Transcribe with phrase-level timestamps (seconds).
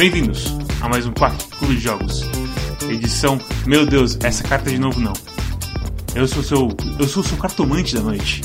[0.00, 0.46] Bem-vindos
[0.80, 2.22] a mais um Quack Clube de Jogos.
[2.88, 5.12] Edição, meu Deus, essa carta de novo não.
[6.14, 6.68] Eu sou seu,
[6.98, 8.40] eu sou seu cartomante da noite,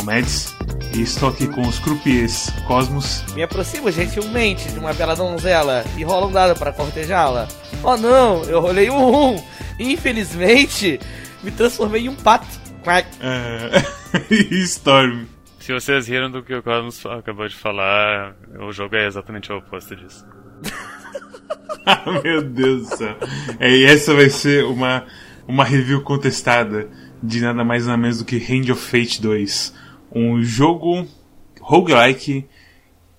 [0.00, 0.54] o Mads,
[0.94, 3.24] e estou aqui com os croupiers Cosmos.
[3.34, 7.48] Me aproximo gentilmente de uma bela donzela e rola um dado para cortejá-la.
[7.82, 9.44] Oh não, eu rolei um 1.
[9.80, 11.00] Infelizmente,
[11.42, 12.46] me transformei em um pato.
[12.84, 13.08] Quack.
[13.16, 15.24] Uh, Storm.
[15.58, 19.56] Se vocês riram do que o Cosmos acabou de falar, o jogo é exatamente o
[19.56, 20.24] oposto disso.
[21.86, 23.16] ah, meu Deus do céu.
[23.58, 25.04] É, e essa vai ser uma,
[25.46, 26.88] uma review contestada
[27.22, 29.74] de nada mais nada menos do que Hand of Fate 2.
[30.12, 31.06] Um jogo
[31.60, 32.46] roguelike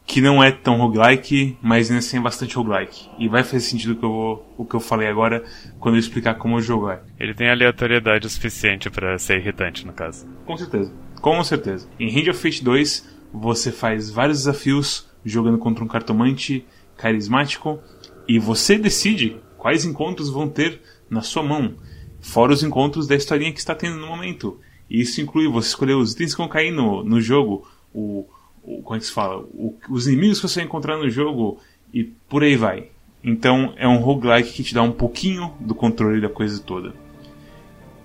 [0.05, 3.09] que não é tão roguelike, mas ainda assim é bastante roguelike.
[3.17, 5.43] E vai fazer sentido o que eu, vou, o que eu falei agora
[5.79, 6.99] quando eu explicar como o jogo é.
[7.19, 10.27] Ele tem aleatoriedade o suficiente para ser irritante, no caso.
[10.45, 10.91] Com certeza.
[11.21, 11.87] Com certeza.
[11.99, 16.65] Em Hand of Fate 2, você faz vários desafios jogando contra um cartomante
[16.97, 17.79] carismático
[18.27, 21.75] e você decide quais encontros vão ter na sua mão,
[22.19, 24.59] fora os encontros da historinha que está tendo no momento.
[24.89, 28.25] E isso inclui você escolher os itens que vão cair no, no jogo, o,
[28.63, 29.39] o, como é que se fala?
[29.39, 31.59] O, os inimigos que você vai encontrar no jogo
[31.93, 32.89] e por aí vai.
[33.23, 36.93] Então é um roguelike que te dá um pouquinho do controle da coisa toda.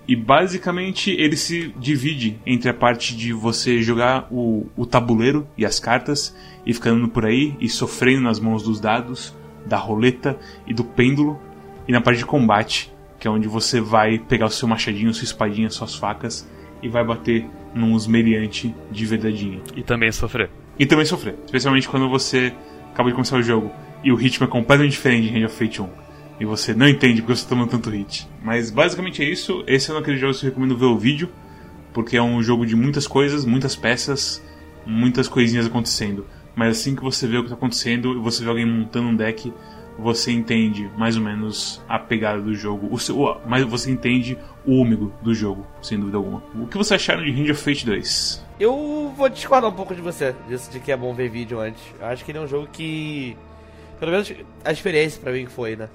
[0.08, 5.66] E basicamente ele se divide entre a parte de você jogar o, o tabuleiro e
[5.66, 9.34] as cartas e ficando por aí e sofrendo nas mãos dos dados,
[9.66, 11.38] da roleta e do pêndulo,
[11.86, 15.24] e na parte de combate, que é onde você vai pegar o seu machadinho, sua
[15.24, 16.48] espadinha, suas facas
[16.82, 19.60] e vai bater num meliante de verdadeinha.
[19.74, 20.50] E também sofrer.
[20.78, 22.52] E também sofrer, especialmente quando você
[22.92, 23.70] acaba de começar o jogo
[24.04, 26.06] e o ritmo é completamente diferente de Hand of Fate 1
[26.38, 28.28] e você não entende porque você está tomando tanto hit.
[28.42, 29.64] Mas basicamente é isso.
[29.66, 31.30] Esse é um daqueles jogos que eu recomendo ver o vídeo,
[31.92, 34.42] porque é um jogo de muitas coisas, muitas peças,
[34.84, 36.26] muitas coisinhas acontecendo.
[36.56, 39.14] Mas assim que você vê o que está acontecendo e você vê alguém montando um
[39.14, 39.52] deck,
[39.96, 42.88] você entende mais ou menos a pegada do jogo.
[42.90, 46.42] O seu, mas você entende o ômego do jogo, sem dúvida alguma.
[46.54, 48.44] O que você acharam de Hand of Fate 2?
[48.58, 51.82] Eu vou discordar um pouco de você, disso de que é bom ver vídeo antes.
[52.00, 53.36] Eu acho que ele é um jogo que.
[54.00, 54.32] Pelo menos
[54.64, 55.88] a experiência para mim foi, né?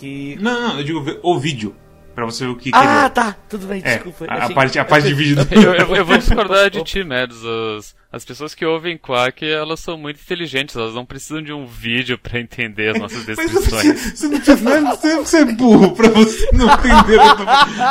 [0.00, 0.36] que.
[0.40, 1.74] Não, não, eu digo ver o vídeo.
[2.14, 2.70] Pra você ver o que.
[2.72, 4.26] Ah, tá, tudo bem, é, desculpa.
[4.28, 5.54] A, a, parte, a parte de vídeo do.
[5.54, 7.38] eu, eu, eu vou discordar de ti, Mads.
[7.76, 11.64] As, as pessoas que ouvem Quack, elas são muito inteligentes, elas não precisam de um
[11.64, 14.00] vídeo pra entender as nossas descrições.
[14.10, 17.20] Você, você, não precisa, não é ser burro pra você não entender.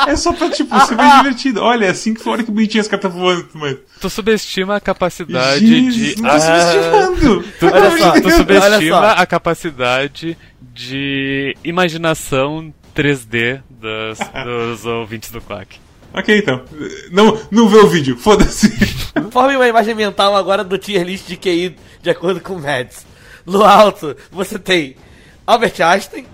[0.08, 1.62] É só pra, tipo, ser mais divertido.
[1.62, 3.48] Olha, é assim que foi a hora que bonitinho as cartas voando.
[3.54, 3.78] Mas...
[4.02, 6.22] Tu subestima a capacidade Jesus, de.
[6.22, 7.44] Não ah, subestimando!
[7.60, 10.38] Tu, olha só, tu subestima a capacidade
[10.74, 15.80] de imaginação 3D dos, dos ouvintes do Quack.
[16.14, 16.64] Ok, então.
[17.12, 18.70] Não, não vê o vídeo, foda-se.
[19.32, 23.06] Forme uma imagem mental agora do tier list de QI de acordo com o Mads.
[23.46, 24.96] No alto, você tem
[25.46, 26.26] Albert Einstein.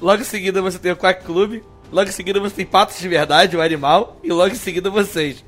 [0.00, 1.62] Logo em seguida, você tem o Quack Club.
[1.92, 4.20] Logo em seguida, você tem Patos de Verdade, o animal.
[4.22, 5.44] E logo em seguida, vocês.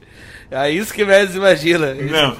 [0.48, 1.92] É isso que o Mads imagina.
[1.92, 2.36] Não.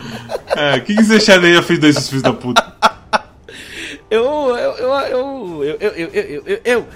[0.56, 1.54] É, o que, que você acha daí?
[1.54, 2.64] Eu fiz dois filhos da puta.
[4.08, 6.86] eu, eu, eu, eu, eu, eu, eu, eu, eu eu,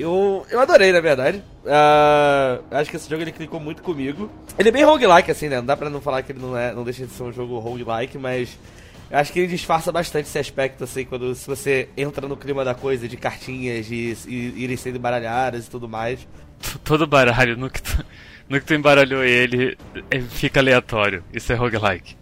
[0.00, 1.42] eu adorei, na verdade.
[1.64, 4.30] Uh, acho que esse jogo ele clicou muito comigo.
[4.58, 5.56] Ele é bem roguelike, assim, né?
[5.56, 7.58] Não dá pra não falar que ele não, é, não deixa de ser um jogo
[7.58, 8.58] roguelike, mas
[9.10, 12.64] eu acho que ele disfarça bastante esse aspecto, assim, quando se você entra no clima
[12.64, 16.26] da coisa, de cartinhas, de, de irem sendo baralhadas e tudo mais.
[16.84, 18.04] Todo baralho, no que tu,
[18.48, 19.76] no que tu embaralhou ele,
[20.10, 21.24] é, fica aleatório.
[21.32, 22.16] Isso é roguelike.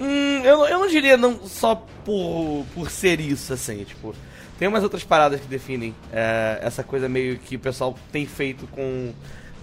[0.00, 4.14] Hum, eu, eu não diria não só por, por ser isso, assim, tipo...
[4.60, 8.66] Tem umas outras paradas que definem é, essa coisa meio que o pessoal tem feito
[8.66, 9.10] com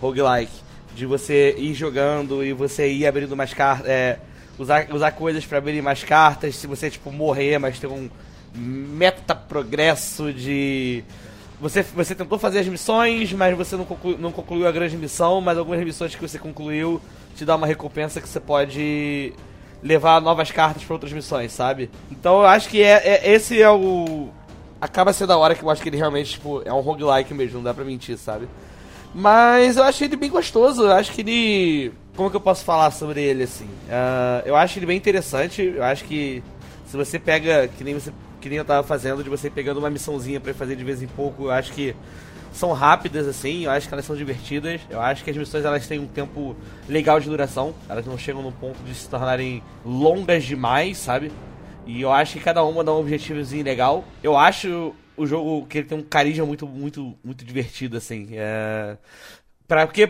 [0.01, 0.51] roguelike.
[0.95, 3.87] De você ir jogando e você ir abrindo mais cartas.
[3.87, 4.17] É,
[4.57, 6.55] usar, usar coisas para abrir mais cartas.
[6.55, 8.09] Se você, tipo, morrer, mas ter um
[8.55, 11.03] meta progresso de.
[11.61, 15.39] Você, você tentou fazer as missões, mas você não, conclu, não concluiu a grande missão,
[15.41, 16.99] mas algumas missões que você concluiu
[17.35, 19.31] te dá uma recompensa que você pode
[19.83, 21.87] levar novas cartas para outras missões, sabe?
[22.09, 24.31] Então eu acho que é, é, esse é o,
[24.79, 27.57] acaba sendo a hora que eu acho que ele realmente, tipo, é um roguelike mesmo,
[27.57, 28.47] não dá pra mentir, sabe?
[29.13, 31.91] Mas eu achei ele bem gostoso, eu acho que ele.
[32.15, 33.65] Como que eu posso falar sobre ele assim?
[33.65, 36.43] Uh, eu acho ele bem interessante, eu acho que
[36.85, 38.11] se você pega, que nem você.
[38.39, 41.07] Que nem eu tava fazendo, de você pegando uma missãozinha para fazer de vez em
[41.07, 41.95] pouco, eu acho que
[42.53, 44.81] são rápidas assim, eu acho que elas são divertidas.
[44.89, 46.55] Eu acho que as missões elas têm um tempo
[46.87, 51.31] legal de duração, elas não chegam no ponto de se tornarem longas demais, sabe?
[51.87, 54.03] E eu acho que cada uma dá um objetivozinho legal.
[54.21, 58.29] Eu acho o jogo que ele tem um carisma muito, muito, muito divertido, assim.
[58.33, 58.97] É...
[59.67, 60.07] Pra, porque,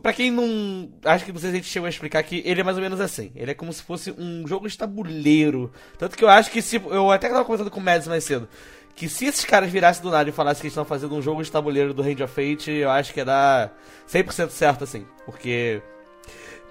[0.00, 0.88] pra quem não.
[1.04, 3.00] Acho que sei se a gente chegou a explicar que ele é mais ou menos
[3.00, 3.32] assim.
[3.34, 5.72] Ele é como se fosse um jogo de tabuleiro.
[5.98, 6.76] Tanto que eu acho que se.
[6.76, 8.48] Eu até tava conversando com o Mads mais cedo.
[8.94, 11.50] que se esses caras virassem do nada e falassem que estão fazendo um jogo de
[11.50, 13.76] tabuleiro do Hand of Fate, eu acho que ia dar
[14.08, 15.04] 100% certo, assim.
[15.24, 15.82] Porque,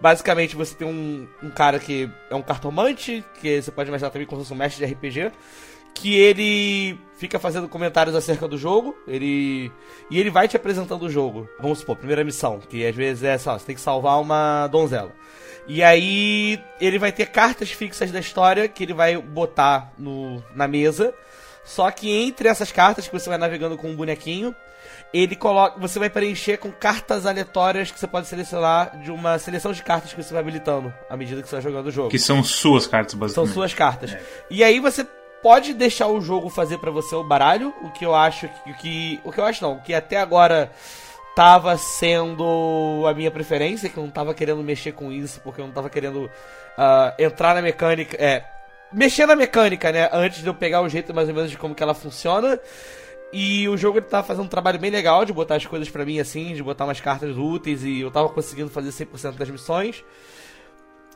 [0.01, 4.27] basicamente, você tem um, um cara que é um cartomante, que você pode imaginar também
[4.27, 5.31] como se fosse um mestre de RPG,
[5.93, 9.71] que ele fica fazendo comentários acerca do jogo, ele
[10.09, 11.47] e ele vai te apresentando o jogo.
[11.59, 15.11] Vamos supor, primeira missão, que às vezes é só, você tem que salvar uma donzela.
[15.67, 20.67] E aí ele vai ter cartas fixas da história que ele vai botar no, na
[20.67, 21.13] mesa
[21.69, 24.55] só que entre essas cartas que você vai navegando com um bonequinho,
[25.13, 29.71] ele coloca, você vai preencher com cartas aleatórias que você pode selecionar de uma seleção
[29.71, 32.09] de cartas que você vai habilitando à medida que você vai jogando o jogo.
[32.09, 33.47] Que são suas cartas, basicamente.
[33.47, 34.13] São suas cartas.
[34.13, 34.21] É.
[34.49, 35.05] E aí você
[35.43, 39.19] pode deixar o jogo fazer para você o baralho, o que eu acho que, que
[39.23, 40.71] o que eu acho não, que até agora
[41.35, 45.67] tava sendo a minha preferência, que eu não tava querendo mexer com isso, porque eu
[45.67, 48.43] não tava querendo uh, entrar na mecânica, é,
[48.91, 50.09] mexer na mecânica, né?
[50.11, 52.59] Antes de eu pegar o jeito mais ou menos de como que ela funciona.
[53.31, 56.03] E o jogo ele tá fazendo um trabalho bem legal de botar as coisas para
[56.03, 60.03] mim assim, de botar umas cartas úteis e eu tava conseguindo fazer 100% das missões.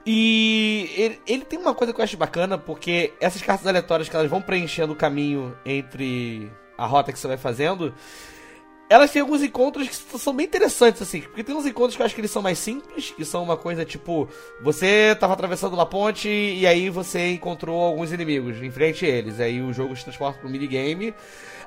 [0.06, 4.16] E ele, ele, tem uma coisa que eu acho bacana, porque essas cartas aleatórias que
[4.16, 7.94] elas vão preenchendo o caminho entre a rota que você vai fazendo,
[8.90, 11.22] elas têm alguns encontros que são bem interessantes, assim.
[11.22, 13.58] Porque tem uns encontros que eu acho que eles são mais simples, que são uma
[13.58, 14.28] coisa tipo:
[14.62, 19.40] você tava atravessando uma ponte e aí você encontrou alguns inimigos, enfrente eles.
[19.40, 21.14] Aí o jogo te transporta pro minigame.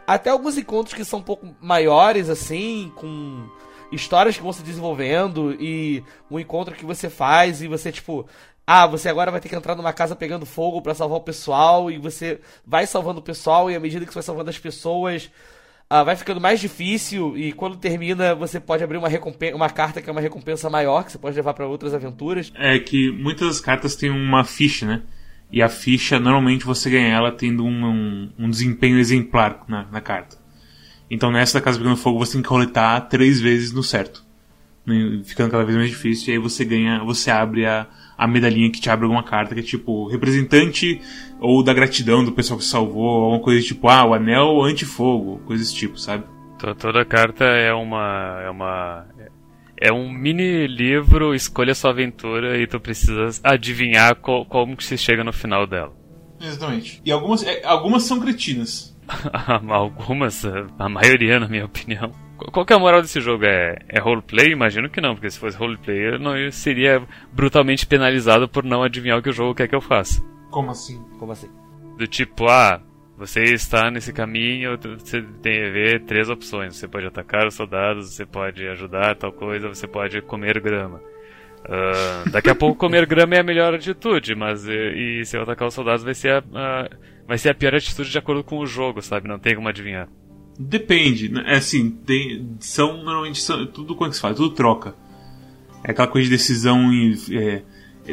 [0.06, 3.48] Até alguns encontros que são um pouco maiores, assim, com
[3.90, 8.26] histórias que vão se desenvolvendo e um encontro que você faz e você, tipo,
[8.64, 11.90] ah, você agora vai ter que entrar numa casa pegando fogo para salvar o pessoal
[11.90, 15.30] e você vai salvando o pessoal e à medida que você vai salvando as pessoas,
[15.88, 19.08] Uh, vai ficando mais difícil e quando termina você pode abrir uma,
[19.54, 22.52] uma carta que é uma recompensa maior que você pode levar para outras aventuras.
[22.56, 25.02] É que muitas cartas têm uma ficha, né?
[25.48, 30.00] E a ficha normalmente você ganha ela tendo um, um, um desempenho exemplar na, na,
[30.00, 30.36] carta.
[31.08, 34.24] Então nessa da Casa Pegando Fogo você tem que coletar três vezes no certo.
[35.24, 36.30] Ficando cada vez mais difícil.
[36.30, 39.60] E aí você ganha, você abre a, a medalhinha que te abre alguma carta que
[39.60, 41.00] é tipo representante
[41.40, 45.62] ou da gratidão do pessoal que salvou, alguma coisa tipo, ah, o anel anti-fogo, coisa
[45.62, 46.24] desse tipo, sabe?
[46.78, 48.40] Toda carta é uma.
[48.42, 49.06] é uma.
[49.78, 54.96] É um mini livro, escolha sua aventura e tu precisa adivinhar co como que se
[54.96, 55.92] chega no final dela.
[56.40, 57.02] Exatamente.
[57.04, 58.95] E algumas, é, algumas são cretinas.
[59.70, 60.44] algumas,
[60.78, 62.12] a maioria, na minha opinião.
[62.36, 63.44] Qual que é a moral desse jogo?
[63.44, 64.52] É, é roleplay?
[64.52, 69.18] Imagino que não, porque se fosse roleplay eu não seria brutalmente penalizado por não adivinhar
[69.18, 70.22] o que o jogo quer que eu faça.
[70.50, 71.02] Como assim?
[71.18, 71.48] Como assim?
[71.96, 72.80] Do tipo, ah,
[73.16, 76.76] você está nesse caminho, você tem a ver três opções.
[76.76, 81.00] Você pode atacar os soldados, você pode ajudar tal coisa, você pode comer grama.
[81.64, 85.42] Uh, daqui a pouco comer grama é a melhor atitude, mas e, e se eu
[85.42, 86.88] atacar os soldados vai ser a, a,
[87.26, 89.28] vai ser a pior atitude de acordo com o jogo, sabe?
[89.28, 90.08] Não tem como adivinhar.
[90.58, 91.44] Depende, né?
[91.46, 94.94] é assim, tem, são normalmente são, tudo quando se fala, tudo troca.
[95.84, 97.62] É aquela coisa de decisão e é,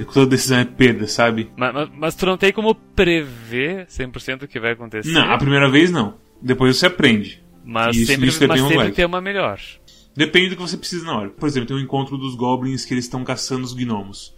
[0.03, 1.49] toda decisão é perda, sabe?
[1.55, 5.11] Mas, mas, mas, tu não tem como prever 100% o que vai acontecer?
[5.11, 6.15] Não, a primeira vez não.
[6.41, 7.41] Depois você aprende.
[7.63, 9.59] Mas isso, sempre, isso mas sempre tem uma melhor.
[10.15, 11.29] Depende do que você precisa na hora.
[11.29, 14.35] Por exemplo, tem um encontro dos goblins que eles estão caçando os gnomos.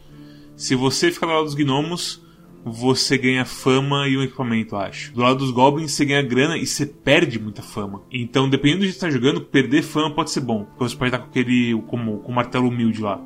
[0.56, 2.25] Se você ficar do lado dos gnomos,
[2.66, 5.14] você ganha fama e um equipamento, acho.
[5.14, 8.02] Do lado dos goblins, você ganha grana e você perde muita fama.
[8.12, 10.64] Então, dependendo do que você está jogando, perder fama pode ser bom.
[10.64, 11.80] Porque você pode estar com aquele.
[11.86, 13.22] como com o martelo humilde lá.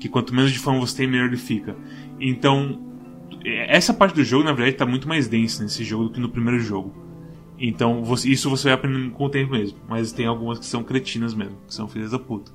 [0.00, 1.76] Que quanto menos de fama você tem, melhor ele fica.
[2.18, 2.84] Então,
[3.44, 6.28] essa parte do jogo, na verdade, está muito mais densa nesse jogo do que no
[6.28, 6.92] primeiro jogo.
[7.56, 9.78] Então, isso você vai aprendendo com o tempo mesmo.
[9.88, 12.50] Mas tem algumas que são cretinas mesmo, que são filhas da puta.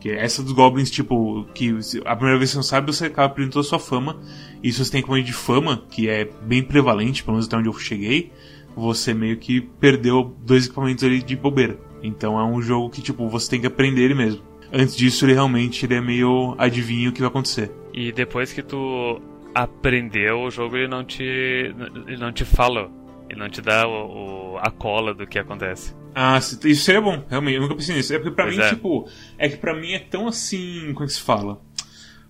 [0.00, 1.74] Que essa dos goblins, tipo, que
[2.04, 4.20] a primeira vez que você não sabe, você acaba perdendo toda a sua fama.
[4.62, 7.68] E se você tem equipamento de fama, que é bem prevalente, pelo menos até onde
[7.68, 8.32] eu cheguei,
[8.74, 11.78] você meio que perdeu dois equipamentos ali de bobeira.
[12.02, 14.42] Então é um jogo que, tipo, você tem que aprender ele mesmo.
[14.72, 17.70] Antes disso, ele realmente ele é meio adivinho o que vai acontecer.
[17.94, 19.20] E depois que tu
[19.54, 22.90] aprendeu, o jogo ele não te, ele não te fala
[23.28, 25.94] ele não te dá o, o, a cola do que acontece.
[26.18, 27.56] Ah, isso seria bom, realmente.
[27.56, 28.14] Eu nunca pensei nisso.
[28.14, 28.68] É porque pra pois mim, é.
[28.70, 29.06] tipo.
[29.36, 30.90] É que pra mim é tão assim.
[30.94, 31.60] Como é que se fala?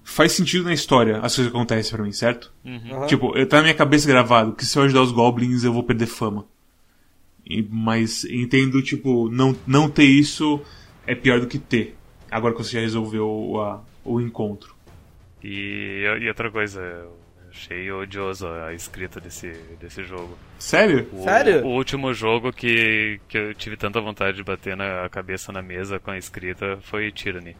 [0.02, 2.52] Faz sentido na história as coisas que acontecem pra mim, certo?
[2.64, 3.06] Uhum.
[3.06, 6.06] Tipo, tá na minha cabeça gravado que se eu ajudar os goblins eu vou perder
[6.06, 6.46] fama.
[7.48, 10.60] E, mas entendo, tipo, não, não ter isso
[11.06, 11.96] é pior do que ter.
[12.28, 14.74] Agora que você já resolveu o, a, o encontro.
[15.44, 17.06] E, e outra coisa,
[17.56, 19.48] Achei odioso a escrita desse,
[19.80, 20.38] desse jogo.
[20.58, 21.08] Sério?
[21.10, 21.64] O, Sério?
[21.64, 25.98] O último jogo que, que eu tive tanta vontade de bater na cabeça na mesa
[25.98, 27.56] com a escrita foi Tyranny.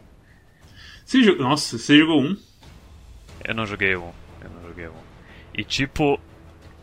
[1.03, 2.37] Você jogou, nossa, você jogou um?
[3.43, 4.11] Eu não joguei um.
[4.41, 5.07] Eu não joguei um.
[5.55, 6.19] E tipo,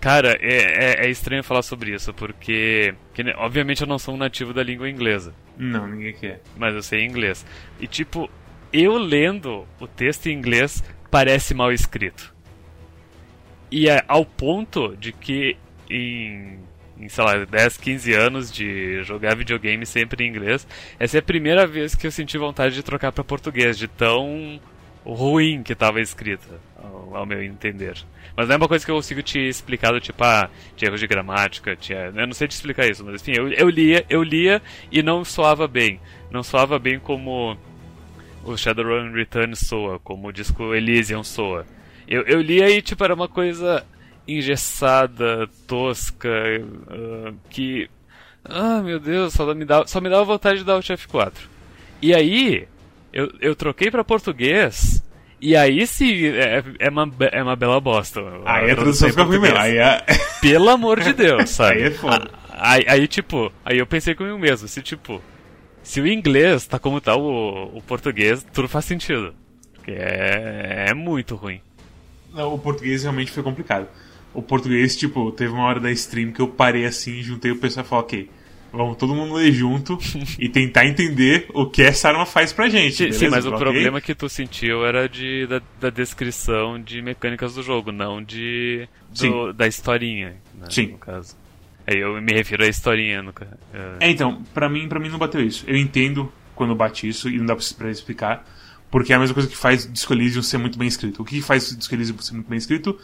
[0.01, 3.23] Cara, é, é, é, estranho falar sobre isso, porque, porque.
[3.39, 5.33] Obviamente eu não sou um nativo da língua inglesa.
[5.57, 6.43] Não, ninguém quer.
[6.59, 7.47] Mas eu sei inglês.
[7.81, 8.29] E tipo,
[8.71, 12.34] eu lendo o texto em inglês parece mal escrito.
[13.75, 15.57] E é ao ponto de que
[15.91, 16.61] em,
[16.97, 20.65] em, sei lá, 10, 15 anos de jogar videogame sempre em inglês,
[20.97, 24.61] essa é a primeira vez que eu senti vontade de trocar para português, de tão
[25.05, 26.47] ruim que estava escrito,
[26.81, 27.97] ao, ao meu entender.
[28.37, 31.01] Mas não é uma coisa que eu consigo te explicar do tipo, ah, tinha erros
[31.01, 32.13] de gramática, tinha...
[32.15, 35.25] eu não sei te explicar isso, mas enfim, eu, eu lia, eu lia e não
[35.25, 36.01] soava bem.
[36.31, 37.59] Não soava bem como
[38.45, 41.67] o Shadowrun Return soa, como o disco Elysium soa.
[42.07, 43.85] Eu, eu lia e tipo, era uma coisa
[44.27, 47.89] engessada, tosca, uh, que...
[48.45, 51.33] Ah, meu Deus, só me, dava, só me dava vontade de dar o F4.
[52.03, 52.69] E aí,
[53.13, 55.03] eu, eu troquei para português
[55.41, 58.21] e aí sim, é, é, uma, é uma bela bosta.
[58.47, 59.59] Aí a tradução fica ruim mesmo.
[59.59, 60.03] Aí é...
[60.41, 61.83] Pelo amor de Deus, sabe?
[61.83, 62.31] aí é foda.
[62.51, 65.21] Aí, aí, tipo, aí eu pensei comigo mesmo, se tipo,
[65.83, 69.35] se o inglês tá como tá o, o português, tudo faz sentido.
[69.75, 71.61] Porque é, é muito ruim.
[72.35, 73.89] Não, o português realmente foi complicado.
[74.35, 77.87] O português, tipo, teve uma hora da stream que eu parei assim, juntei o pessoal
[77.87, 78.31] e falei, ok,
[78.75, 79.97] Vamos todo mundo ler junto
[80.37, 83.13] e tentar entender o que essa arma faz pra gente.
[83.13, 87.63] Sim, mas o problema que tu sentiu era de, da, da, descrição de mecânicas do
[87.63, 90.35] jogo, não de do, da historinha.
[90.59, 90.89] Né, sim.
[90.89, 91.37] No caso.
[91.87, 93.23] Aí eu me refiro à historinha.
[93.23, 93.33] No,
[93.73, 94.07] é...
[94.07, 95.65] é, então, pra mim, pra mim não bateu isso.
[95.69, 98.45] Eu entendo quando bate isso e não dá pra explicar.
[98.91, 101.23] Porque é a mesma coisa que faz Disco Elysium ser muito bem escrito.
[101.23, 102.99] O que faz Disco Elysium ser muito bem escrito?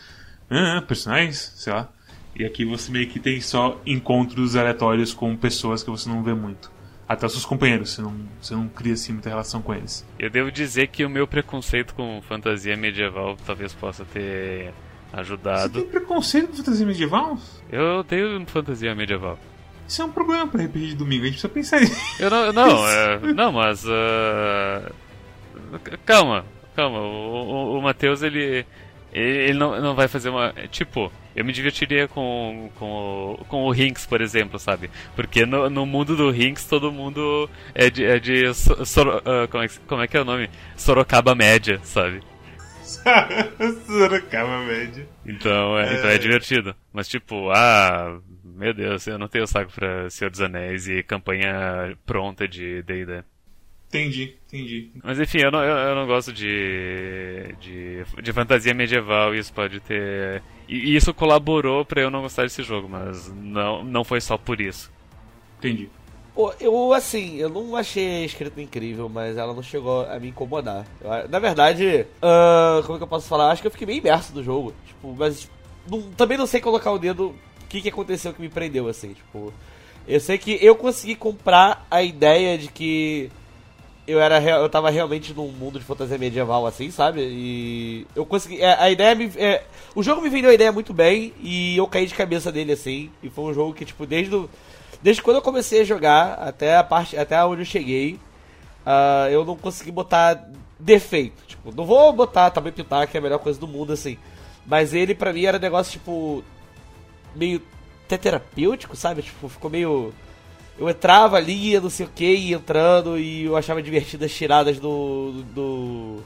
[0.49, 1.91] Ah, personagens, sei lá
[2.35, 6.35] e aqui você meio que tem só encontros aleatórios com pessoas que você não vê
[6.35, 6.71] muito.
[7.09, 10.07] Até os seus companheiros, você não, você não cria assim muita relação com eles.
[10.19, 14.73] Eu devo dizer que o meu preconceito com fantasia medieval talvez possa ter
[15.13, 15.73] ajudado.
[15.73, 17.37] Você tem preconceito com fantasia medieval?
[17.71, 19.39] Eu tenho fantasia medieval.
[19.89, 22.23] Isso é um problema pra RPG de domingo, a gente precisa pensar nisso.
[22.23, 23.85] Eu não, não, é, não mas.
[23.85, 25.10] Uh...
[26.05, 27.01] Calma, calma.
[27.01, 28.67] O, o, o Matheus ele.
[29.13, 30.53] Ele não, não vai fazer uma.
[30.71, 34.91] Tipo, eu me divertiria com, com, com o Rinks, por exemplo, sabe?
[35.15, 39.65] Porque no, no mundo do Rinks todo mundo é de, é de Sor, uh, como,
[39.65, 40.51] é, como é que é o nome?
[40.77, 42.21] Sorocaba Média, sabe?
[43.87, 45.09] Sorocaba Média.
[45.25, 46.75] Então é, é, então é divertido.
[46.93, 51.97] Mas tipo, ah, meu Deus, eu não tenho saco pra Senhor dos Anéis e campanha
[52.05, 53.23] pronta de D&D.
[53.91, 54.91] Entendi, entendi.
[55.03, 59.81] Mas enfim, eu não, eu, eu não gosto de, de, de fantasia medieval, isso pode
[59.81, 60.41] ter.
[60.69, 64.61] E isso colaborou para eu não gostar desse jogo, mas não, não foi só por
[64.61, 64.93] isso.
[65.59, 65.91] Entendi.
[66.33, 70.29] Pô, eu, assim, eu não achei a escrita incrível, mas ela não chegou a me
[70.29, 70.87] incomodar.
[71.01, 73.51] Eu, na verdade, uh, como é que eu posso falar?
[73.51, 74.73] Acho que eu fiquei bem imerso do jogo.
[74.87, 75.51] Tipo, mas
[75.91, 79.15] não, também não sei colocar o dedo o que, que aconteceu que me prendeu, assim.
[79.15, 79.53] Tipo,
[80.07, 83.33] eu sei que eu consegui comprar a ideia de que
[84.11, 87.21] eu era eu tava realmente num mundo de fantasia medieval assim, sabe?
[87.23, 89.65] E eu consegui é, a ideia me é,
[89.95, 93.11] o jogo me vendeu a ideia muito bem e eu caí de cabeça dele assim,
[93.23, 94.51] e foi um jogo que tipo desde do,
[95.03, 98.19] desde quando eu comecei a jogar até a parte até onde eu cheguei,
[98.85, 100.49] uh, eu não consegui botar
[100.79, 104.19] defeito, tipo, não vou botar também pintar que é a melhor coisa do mundo assim,
[104.67, 106.43] mas ele para mim era um negócio tipo
[107.35, 107.63] meio
[108.09, 109.23] terapêutico, sabe?
[109.23, 110.13] Tipo, ficou meio
[110.81, 115.45] eu entrava ali, não sei o que, entrando e eu achava divertidas as tiradas do.
[115.55, 116.23] do.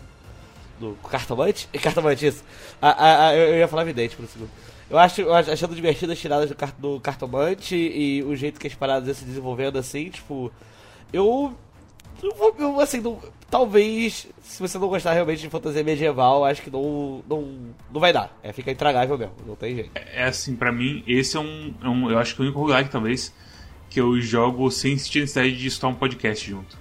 [0.78, 1.68] do cartomante?
[1.82, 2.44] Cartomante, isso.
[2.80, 4.50] A, a, eu ia falar vidente por um segundo.
[4.88, 8.75] Eu acho eu achando divertidas as tiradas do, do cartomante e o jeito que as
[8.75, 10.52] paradas iam se desenvolvendo assim, tipo.
[11.12, 11.52] Eu.
[12.58, 13.18] Eu, assim, não,
[13.50, 18.12] talvez, se você não gostar realmente de fantasia medieval, acho que não, não, não vai
[18.12, 18.38] dar.
[18.40, 19.90] É, fica intragável mesmo, não tem jeito.
[19.96, 22.08] É, é assim, pra mim, esse é um, é um.
[22.08, 23.34] Eu acho que o único lugar que talvez
[23.94, 26.76] que eu jogo sem sentir necessidade de estar um podcast junto.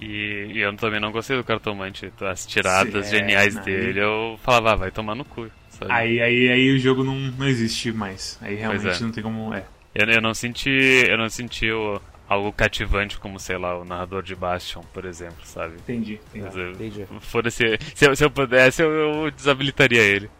[0.00, 2.10] E, e, eu também não gostei do cartomante.
[2.22, 5.50] As tiradas é, geniais não, dele, eu falava, ah, vai tomar no cu.
[5.68, 5.92] Sabe?
[5.92, 8.38] Aí, aí, aí o jogo não, não existe mais.
[8.40, 9.00] Aí realmente é.
[9.00, 9.52] não tem como.
[9.52, 9.64] É.
[9.94, 10.70] Eu, eu não senti.
[10.70, 15.44] Eu não senti o, algo cativante como, sei lá, o narrador de Bastion, por exemplo,
[15.44, 15.74] sabe?
[15.74, 16.18] Entendi.
[16.34, 17.06] entendi.
[17.20, 17.78] Foda-se.
[17.94, 20.30] Se, se, eu pudesse, eu, eu desabilitaria ele.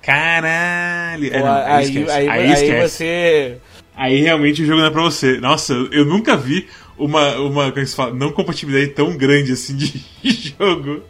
[0.00, 1.30] Caralho!
[1.30, 3.60] Pô, é, não, aí, aí, aí, aí, aí você
[3.94, 5.38] Aí realmente o jogo não é pra você.
[5.38, 9.76] Nossa, eu nunca vi uma, uma como é se fala, não compatibilidade tão grande assim
[9.76, 10.04] de
[10.58, 11.02] jogo.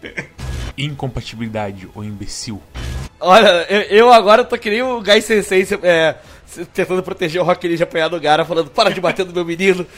[0.77, 2.63] Incompatibilidade, o imbecil.
[3.21, 6.17] Olha, eu, eu, agora tô que nem o Gai Sensei é,
[6.75, 9.87] tentando proteger o Rock Lee apanhar do Gara, falando, para de bater no meu menino.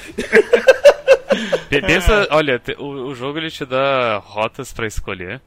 [1.68, 5.40] Pensa, olha, o, o jogo ele te dá rotas para escolher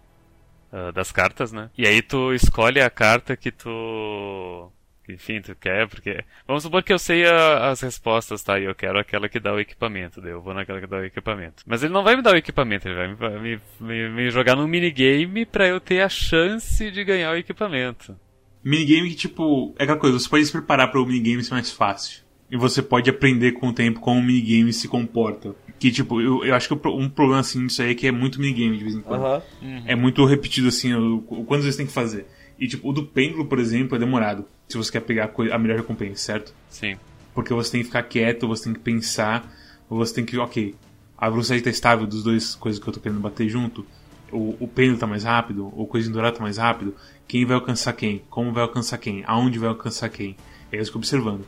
[0.74, 1.70] uh, das cartas, né?
[1.78, 4.72] E aí tu escolhe a carta que tu
[5.10, 6.24] enfim, tu quer, porque.
[6.48, 8.60] Vamos supor que eu sei a, as respostas, tá?
[8.60, 11.06] E eu quero aquela que dá o equipamento, daí eu vou naquela que dá o
[11.06, 11.64] equipamento.
[11.66, 14.68] Mas ele não vai me dar o equipamento, ele vai me, me, me jogar num
[14.68, 18.16] minigame pra eu ter a chance de ganhar o equipamento.
[18.64, 21.72] Minigame que, tipo, é aquela coisa, você pode se preparar para o minigame ser mais
[21.72, 22.26] fácil.
[22.50, 25.54] E você pode aprender com o tempo como o minigame se comporta.
[25.80, 28.40] Que, tipo, eu, eu acho que um problema, assim, disso aí é que é muito
[28.40, 29.44] minigame de vez em quando.
[29.62, 29.84] Uhum.
[29.86, 32.26] É muito repetido, assim, o, o quantas vezes tem que fazer.
[32.60, 34.46] E, tipo, o do pêndulo, por exemplo, é demorado.
[34.68, 36.54] Se você quer pegar a, melhor recompensa, certo?
[36.70, 36.98] Sim.
[37.34, 39.52] Porque você tem que ficar quieto, você tem que pensar,
[39.90, 40.76] você tem que, ok,
[41.18, 43.86] a velocidade tá estável dos dois coisas que eu tô querendo bater junto.
[44.32, 46.96] O, o pêndulo tá mais rápido, o coisa dourado tá mais rápido.
[47.28, 48.24] Quem vai alcançar quem?
[48.30, 49.24] Como vai alcançar quem?
[49.26, 50.36] Aonde vai alcançar quem?
[50.72, 51.46] É isso que eu observando.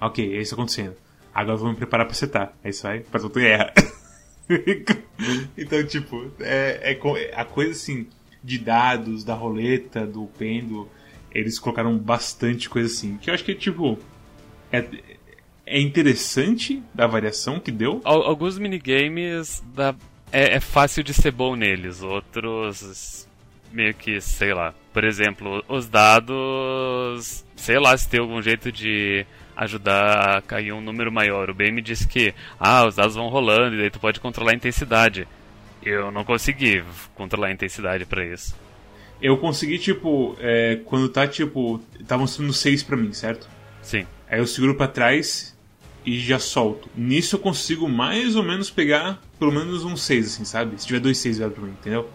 [0.00, 0.94] Ok, é isso acontecendo.
[1.34, 2.52] Agora eu vou me preparar pra setar.
[2.62, 3.72] Aí você vai, faz outra guerra.
[5.56, 8.06] então, tipo, é, é, a coisa assim
[8.44, 10.88] de dados, da roleta, do pêndulo,
[11.32, 13.16] eles colocaram bastante coisa assim.
[13.16, 13.98] Que eu acho que, tipo,
[14.70, 14.86] é,
[15.66, 18.02] é interessante da variação que deu.
[18.04, 19.94] Alguns minigames dá,
[20.30, 23.26] é, é fácil de ser bom neles, outros
[23.72, 24.74] meio que, sei lá.
[24.92, 30.80] Por exemplo, os dados, sei lá se tem algum jeito de ajudar a cair um
[30.80, 31.50] número maior.
[31.50, 34.56] O BM disse que, ah, os dados vão rolando e daí tu pode controlar a
[34.56, 35.26] intensidade.
[35.84, 36.82] Eu não consegui
[37.14, 38.54] controlar a intensidade para isso.
[39.20, 43.48] Eu consegui, tipo, é, quando tá, tipo, tá mostrando 6 pra mim, certo?
[43.82, 44.06] Sim.
[44.28, 45.56] Aí eu seguro para trás
[46.04, 46.88] e já solto.
[46.94, 50.80] Nisso eu consigo mais ou menos pegar pelo menos um 6, assim, sabe?
[50.80, 52.08] Se tiver dois 6 virado pra mim, entendeu?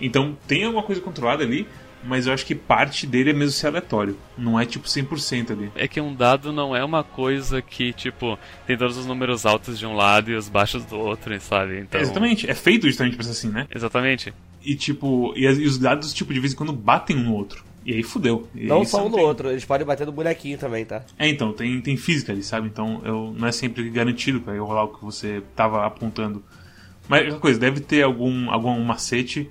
[0.00, 1.66] Então tem alguma coisa controlada ali,
[2.06, 4.16] mas eu acho que parte dele é mesmo ser aleatório.
[4.36, 5.70] Não é tipo 100% ali.
[5.74, 9.78] É que um dado não é uma coisa que, tipo, tem todos os números altos
[9.78, 11.80] de um lado e os baixos do outro, sabe?
[11.80, 12.00] Então...
[12.00, 12.48] É, exatamente.
[12.48, 13.66] É feito justamente pra ser assim, né?
[13.74, 14.32] Exatamente.
[14.62, 17.64] E tipo, e, e, os dados, tipo, de vez em quando batem um no outro.
[17.84, 18.48] E aí fudeu.
[18.54, 19.24] E não só um no tem...
[19.24, 21.04] outro, eles podem bater no bonequinho também, tá?
[21.18, 22.66] É, então, tem, tem física ali, sabe?
[22.66, 26.42] Então eu, não é sempre garantido pra eu rolar o que você tava apontando.
[27.06, 29.50] Mas coisa, deve ter algum, algum macete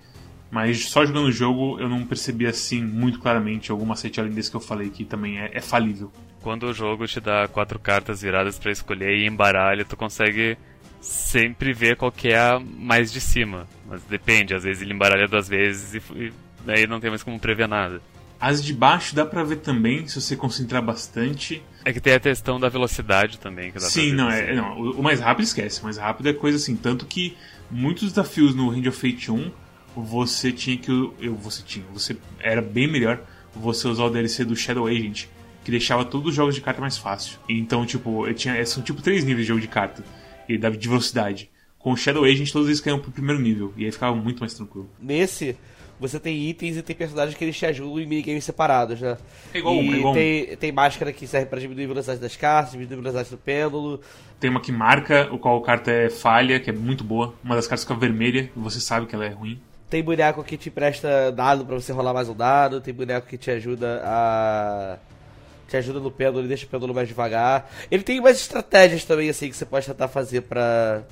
[0.54, 4.52] mas só jogando o jogo eu não percebi assim muito claramente algum macete além desse
[4.52, 6.12] que eu falei que também é, é falível.
[6.44, 10.56] Quando o jogo te dá quatro cartas viradas para escolher e embaralha, tu consegue
[11.02, 13.68] sempre ver qual que é a mais de cima.
[13.90, 16.32] Mas depende, às vezes ele embaralha duas vezes e, e
[16.68, 18.00] aí não tem mais como prever nada.
[18.40, 21.64] As de baixo dá pra ver também, se você concentrar bastante.
[21.84, 23.72] É que tem a questão da velocidade também.
[23.72, 25.82] Que dá Sim, não, é, não, o mais rápido esquece.
[25.82, 26.76] O mais rápido é coisa assim.
[26.76, 27.36] Tanto que
[27.72, 29.63] muitos desafios no Range of Fate 1
[29.96, 30.92] você tinha que.
[31.20, 31.86] Eu, você tinha.
[31.94, 33.22] Você era bem melhor
[33.56, 35.26] você usar o DLC do Shadow Agent,
[35.64, 37.38] que deixava todos os jogos de carta mais fácil.
[37.48, 40.04] Então, tipo, eu tinha, são tipo três níveis de jogo de carta.
[40.48, 41.50] E dava de velocidade.
[41.80, 43.74] Com o Shadow Agent, todos eles caíam pro primeiro nível.
[43.78, 44.90] E aí ficava muito mais tranquilo.
[45.00, 45.56] Nesse,
[46.00, 49.18] você tem itens e tem personagens que eles te ajudam em minigames separados, né?
[49.54, 50.14] É igual, e é igual.
[50.14, 53.38] Tem, tem máscara que serve para diminuir a velocidade das cartas, diminuir a velocidade do
[53.38, 54.02] pêndulo.
[54.40, 57.34] Tem uma que marca o qual a carta é falha, que é muito boa.
[57.44, 59.62] Uma das cartas fica vermelha e você sabe que ela é ruim.
[59.94, 62.82] Tem boneco que te presta dado para você rolar mais um dado.
[62.82, 64.98] Tem boneco que te ajuda a.
[65.68, 67.70] Te ajuda no pêndulo e deixa o pêndulo mais devagar.
[67.92, 71.04] Ele tem umas estratégias também, assim, que você pode tentar fazer pra.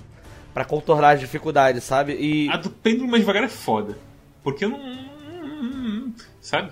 [0.51, 2.13] para contornar as dificuldades, sabe?
[2.19, 2.49] E.
[2.49, 3.95] A do pêndulo mais devagar é foda.
[4.43, 6.11] Porque eu não.
[6.41, 6.71] Sabe?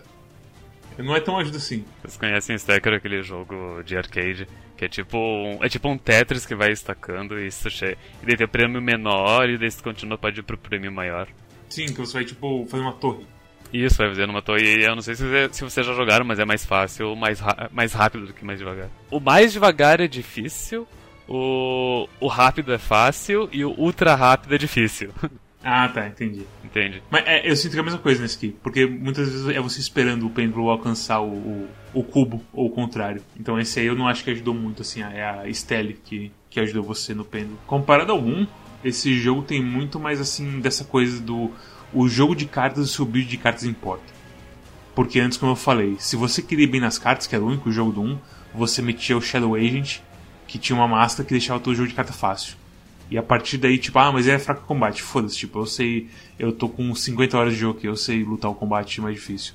[0.98, 1.86] Não é tão ajuda assim.
[2.02, 4.48] Vocês conhecem Stacker, aquele jogo de arcade?
[4.76, 7.96] Que é tipo um, é tipo um Tetris que vai estacando e isso che...
[8.24, 11.28] E daí tem o prêmio menor e daí você continua pode ir pro prêmio maior.
[11.70, 13.26] Sim, que você vai, tipo, fazer uma torre.
[13.72, 14.64] Isso, vai fazer uma torre.
[14.64, 17.40] E eu não sei se, você, se vocês já jogaram, mas é mais fácil, mais,
[17.72, 18.90] mais rápido do que mais devagar.
[19.12, 20.88] O mais devagar é difícil,
[21.28, 25.12] o, o rápido é fácil e o ultra rápido é difícil.
[25.62, 26.46] Ah, tá, entendi.
[26.64, 27.04] Entende.
[27.10, 29.60] Mas é, eu sinto que é a mesma coisa nesse aqui, porque muitas vezes é
[29.60, 33.22] você esperando o pêndulo alcançar o, o, o, cubo, ou o contrário.
[33.38, 36.60] Então esse aí eu não acho que ajudou muito, assim, é a Stelle que, que
[36.62, 37.60] ajudou você no pêndulo.
[37.68, 38.48] Comparado ao 1,
[38.84, 41.52] esse jogo tem muito mais assim dessa coisa do
[41.94, 44.20] o jogo de cartas e o seu build de cartas importa.
[44.96, 47.72] Porque antes, como eu falei, se você queria bem nas cartas, que era o único
[47.72, 48.20] jogo do 1,
[48.54, 50.00] você metia o Shadow Agent,
[50.48, 52.58] que tinha uma máscara que deixava todo o jogo de carta fácil.
[53.10, 55.02] E a partir daí, tipo, ah, mas é fraco combate.
[55.02, 58.52] Foda-se, tipo, eu sei, eu tô com 50 horas de jogo aqui, eu sei lutar
[58.52, 59.54] o combate mais difícil.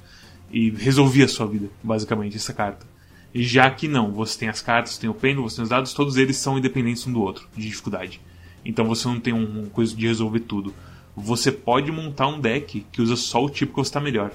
[0.50, 2.86] E resolvia a sua vida, basicamente, essa carta.
[3.32, 5.92] E já que não, você tem as cartas, tem o pêndulo, você tem os dados,
[5.92, 8.20] todos eles são independentes um do outro, de dificuldade.
[8.64, 10.74] Então você não tem uma coisa de resolver tudo.
[11.16, 14.32] Você pode montar um deck que usa só o tipo que você está melhor.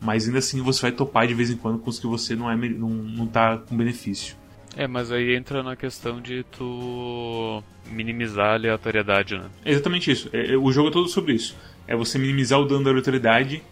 [0.00, 2.50] Mas ainda assim você vai topar de vez em quando com os que você não,
[2.50, 4.36] é, não, não tá com benefício.
[4.76, 9.50] É, mas aí entra na questão de tu minimizar a aleatoriedade, né?
[9.64, 10.30] É exatamente isso.
[10.32, 11.56] É, é, o jogo é todo sobre isso.
[11.86, 13.62] É você minimizar o dano da aleatoriedade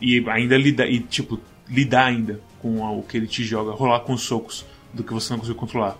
[0.00, 0.88] e ainda lidar.
[0.88, 5.04] E, tipo, lidar ainda com o que ele te joga, rolar com os socos do
[5.04, 5.96] que você não conseguiu controlar.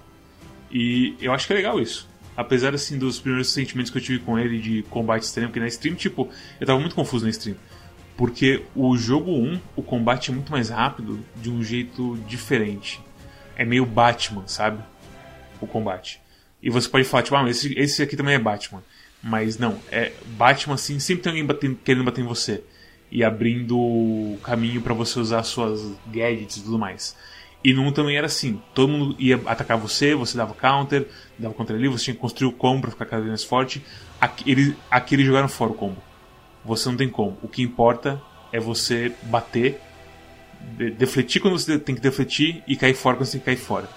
[0.70, 2.09] E eu acho que é legal isso.
[2.40, 5.66] Apesar assim dos primeiros sentimentos que eu tive com ele de combate extremo, porque na
[5.66, 6.26] stream, tipo,
[6.58, 7.54] eu tava muito confuso na stream.
[8.16, 12.98] Porque o jogo 1, o combate é muito mais rápido de um jeito diferente.
[13.56, 14.82] É meio Batman, sabe?
[15.60, 16.18] O combate.
[16.62, 18.82] E você pode falar, tipo, ah, esse, esse aqui também é Batman.
[19.22, 22.64] Mas não, é Batman assim, sempre tem alguém batendo, querendo bater em você.
[23.12, 27.14] E abrindo caminho para você usar suas gadgets e tudo mais.
[27.62, 31.06] E no 1 também era assim: todo mundo ia atacar você, você dava counter,
[31.38, 33.84] dava contra ali, você tinha que construir o combo pra ficar cada vez mais forte.
[34.20, 36.02] Aqui, ele, aqui eles jogaram fora o combo.
[36.64, 37.38] Você não tem como.
[37.42, 38.20] O que importa
[38.52, 39.80] é você bater,
[40.76, 43.56] de, defletir quando você tem que defletir e cair fora quando você tem que cair
[43.56, 43.88] fora.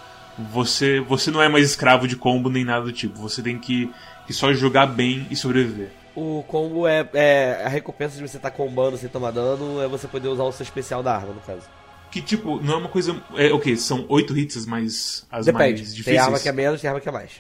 [0.52, 3.18] Você, você não é mais escravo de combo nem nada do tipo.
[3.20, 3.90] Você tem que,
[4.26, 5.90] que só jogar bem e sobreviver.
[6.16, 9.88] O combo é, é a recompensa de você estar tá combando sem tomar dano, é
[9.88, 11.68] você poder usar o seu especial da arma, no caso.
[12.14, 13.20] Que, tipo, não é uma coisa.
[13.36, 15.26] É o okay, São oito hits mais.
[15.32, 15.82] As Depende.
[15.82, 16.06] mais difíceis.
[16.06, 17.32] Tem arma que é menos, tem arma que é mais.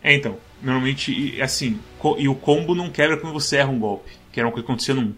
[0.00, 0.38] É, então.
[0.62, 1.80] Normalmente, assim.
[2.18, 4.12] E o combo não quebra quando você erra um golpe.
[4.30, 5.14] Que era o que acontecia no 1.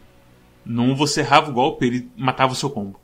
[0.65, 2.99] No 1 você errava o golpe, ele matava o seu combo.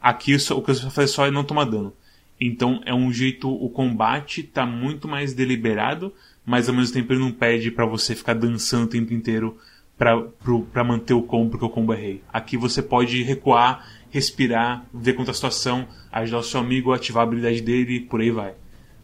[0.00, 1.92] Aqui o que você vai fazer só é não tomar dano.
[2.40, 3.50] Então é um jeito.
[3.52, 6.14] O combate tá muito mais deliberado,
[6.46, 9.58] mas ao mesmo tempo ele não pede para você ficar dançando o tempo inteiro
[10.00, 12.22] para manter o combo, porque o combo é rei.
[12.32, 17.22] Aqui você pode recuar respirar, ver quanto a situação, ajudar o seu amigo a ativar
[17.22, 18.54] a habilidade dele e por aí vai.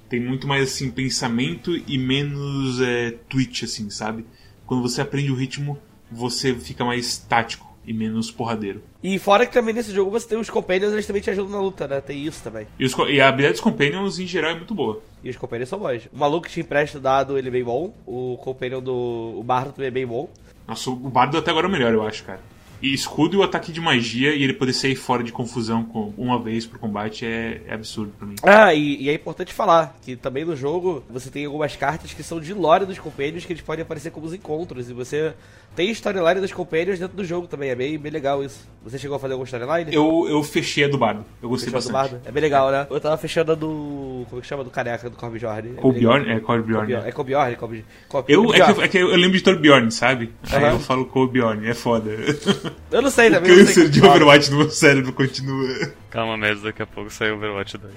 [0.08, 4.26] Tem muito mais assim pensamento e menos é, twitch, assim, sabe?
[4.66, 5.78] Quando você aprende o ritmo,
[6.10, 8.82] você fica mais tático e menos porradeiro.
[9.02, 11.60] E fora que também nesse jogo você tem os companions, eles também te ajudam na
[11.60, 12.00] luta, né?
[12.00, 12.66] Tem isso também.
[12.78, 15.00] E, os, e a habilidade dos companions em geral é muito boa.
[15.22, 16.08] E os companions são bons.
[16.12, 17.94] O maluco que te empresta o dado, ele é bem bom.
[18.04, 20.28] O companion do o bardo também é bem bom.
[20.66, 22.40] Nossa, o bardo até agora é o melhor, eu acho, cara.
[22.82, 26.12] E escudo e o ataque de magia e ele poder sair fora de confusão com
[26.16, 28.36] uma vez pro combate é, é absurdo pra mim.
[28.42, 32.22] Ah, e, e, é importante falar que também no jogo você tem algumas cartas que
[32.22, 34.90] são de lore dos compêndios que eles podem aparecer como os encontros.
[34.90, 35.34] E você
[35.76, 37.70] tem storyline dos compêndios dentro do jogo também.
[37.70, 38.66] É bem, bem legal isso.
[38.82, 39.94] Você chegou a fazer algum storyline?
[39.94, 41.24] Eu, eu fechei a do Bardo.
[41.42, 42.10] Eu gostei Fechou bastante.
[42.10, 42.28] Do Bardo?
[42.28, 42.86] É bem legal, né?
[42.88, 44.24] Eu tava fechando a do.
[44.28, 44.64] Como é que chama?
[44.64, 45.74] Do careca do Corbjorn.
[45.76, 46.30] É Corbjorn?
[46.30, 46.92] É Corbjorn.
[46.92, 47.56] É Corbjorn.
[47.56, 47.84] Corb...
[48.08, 48.24] Corb...
[48.28, 50.32] Eu, é que, é que, eu lembro de Torbjorn, sabe?
[50.50, 50.56] Uhum.
[50.56, 51.68] Aí eu falo Corbjorn.
[51.68, 52.10] É foda.
[52.90, 53.52] Eu não sei também.
[53.52, 55.92] O câncer de Overwatch no meu cérebro continua.
[56.10, 57.94] Calma mesmo, daqui a pouco sai Overwatch 2.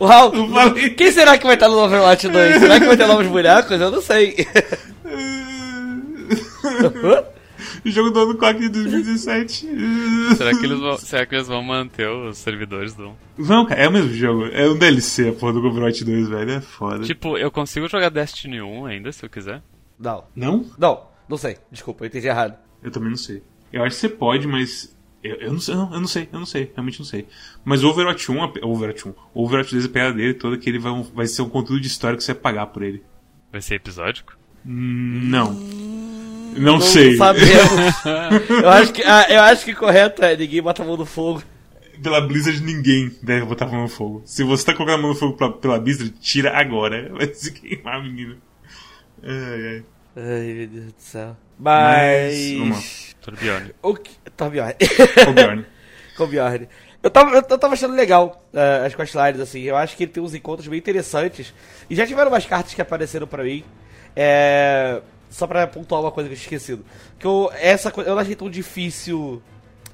[0.00, 0.32] Uau!
[0.96, 2.58] Quem será que vai estar no Overwatch 2?
[2.58, 3.80] Será que vai ter novos bonecos?
[3.80, 4.46] Eu não sei.
[7.84, 9.66] o jogo do ano 4 de 2017.
[10.36, 13.14] será, que eles vão, será que eles vão manter os servidores do 1?
[13.38, 14.46] Vão, cara, é o mesmo jogo.
[14.46, 16.50] É um DLC, a porra do Overwatch 2, velho.
[16.52, 17.04] É foda.
[17.04, 19.62] Tipo, eu consigo jogar Destiny 1 ainda, se eu quiser?
[19.98, 20.24] Não.
[20.34, 20.64] Não?
[20.78, 21.58] Não, não sei.
[21.70, 22.56] Desculpa, eu entendi errado.
[22.84, 23.42] Eu também não sei.
[23.72, 24.94] Eu acho que você pode, mas.
[25.22, 27.26] Eu, eu, não, sei, eu não sei, eu não sei, realmente não sei.
[27.64, 30.78] Mas o Overwatch 1, Overwatch 1, o Overwatch 2 a pegada dele toda que ele
[30.78, 33.02] vai, vai ser um conteúdo de história que você vai pagar por ele.
[33.50, 34.36] Vai ser episódico?
[34.62, 35.52] Não.
[35.52, 37.16] Não, não sei.
[37.16, 38.04] Sabemos.
[38.62, 41.42] eu, acho que, ah, eu acho que correto é ninguém bota a mão no fogo.
[42.02, 44.22] Pela Blizzard ninguém deve botar a mão no fogo.
[44.26, 47.10] Se você tá colocando a mão no fogo pra, pela Blizzard, tira agora.
[47.16, 48.36] Vai se queimar, menino.
[49.22, 49.84] Ai, ai.
[50.16, 51.36] Ai, meu Deus do céu.
[51.58, 52.52] Mas.
[52.58, 53.16] Mas...
[53.20, 53.74] Torbjorn.
[53.82, 54.10] O que...
[54.36, 54.74] Torbjorn.
[55.24, 55.66] Torbjorn.
[56.16, 56.68] Torbjorn.
[57.02, 59.60] Eu tava, eu, tava achando legal uh, as questlines, assim.
[59.60, 61.52] Eu acho que ele tem uns encontros bem interessantes.
[61.88, 63.64] E já tiveram umas cartas que apareceram pra mim.
[64.16, 65.00] É...
[65.28, 66.84] Só pra pontuar uma coisa que eu tinha esquecido.
[67.18, 69.42] Que eu, essa eu não achei tão difícil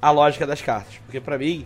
[0.01, 0.93] a lógica das cartas.
[1.05, 1.65] Porque pra mim,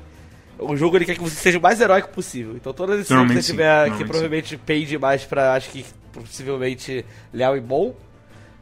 [0.58, 2.56] o jogo ele quer que você seja o mais heróico possível.
[2.56, 7.06] Então todas as decisões que você tiver, que provavelmente pay demais pra, acho que possivelmente
[7.34, 7.96] leal e bom,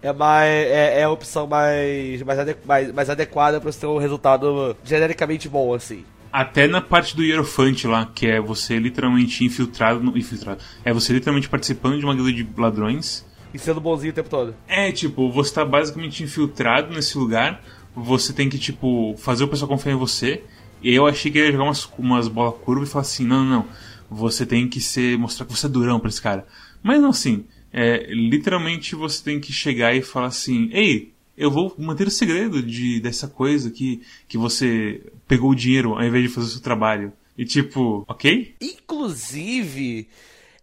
[0.04, 3.88] é, mais, é, é a opção mais, mais, adequ, mais, mais adequada para você ter
[3.88, 6.04] um resultado genericamente bom, assim.
[6.32, 10.62] Até na parte do Hierofante lá, que é você literalmente infiltrado, no, infiltrado.
[10.84, 13.26] É você literalmente participando de uma guilda de ladrões.
[13.54, 14.54] E sendo bonzinho o tempo todo.
[14.68, 17.64] É, tipo, você tá basicamente infiltrado nesse lugar.
[17.96, 20.44] Você tem que, tipo, fazer o pessoal confiar em você.
[20.82, 23.58] E eu achei que ia jogar umas, umas bolas curvas e falar assim: não, não,
[23.60, 23.68] não.
[24.10, 26.46] Você tem que ser, mostrar que você é durão pra esse cara.
[26.82, 27.46] Mas não assim.
[27.74, 32.62] É, literalmente você tem que chegar e falar assim: Ei, eu vou manter o segredo
[32.62, 36.62] de, dessa coisa que, que você pegou o dinheiro ao invés de fazer o seu
[36.62, 37.12] trabalho.
[37.36, 38.56] E tipo, ok?
[38.62, 40.08] Inclusive,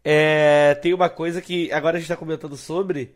[0.04, 3.12] é, tem uma coisa que agora a gente tá comentando sobre.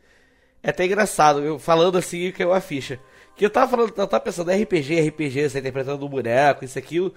[0.61, 2.99] É até engraçado, eu falando assim que é uma ficha.
[3.37, 7.15] Que eu tava falando, eu tava pensando RPG, RPG, você interpretando um boneco, isso, aquilo.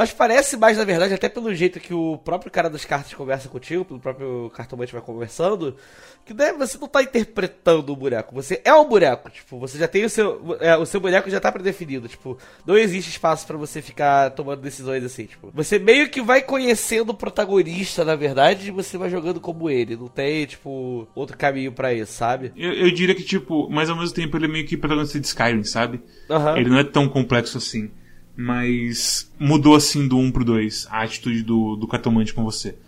[0.00, 3.50] Mas parece mais, na verdade, até pelo jeito que o próprio cara das cartas conversa
[3.50, 5.76] contigo, pelo próprio cartomante vai conversando,
[6.24, 9.86] que né, você não tá interpretando o boneco, você é um boneco, tipo, você já
[9.86, 10.56] tem o seu.
[10.58, 14.62] É, o seu boneco já tá predefinido, tipo, não existe espaço para você ficar tomando
[14.62, 15.50] decisões assim, tipo.
[15.52, 19.96] Você meio que vai conhecendo o protagonista, na verdade, e você vai jogando como ele.
[19.96, 22.52] Não tem, tipo, outro caminho para isso, sabe?
[22.56, 25.26] Eu, eu, diria que, tipo, mas ao mesmo tempo ele é meio que protagonista de
[25.26, 26.00] Skyrim, sabe?
[26.30, 26.56] Uhum.
[26.56, 27.90] Ele não é tão complexo assim.
[28.36, 32.78] Mas mudou assim do 1 pro 2 a atitude do, do cartomante com você.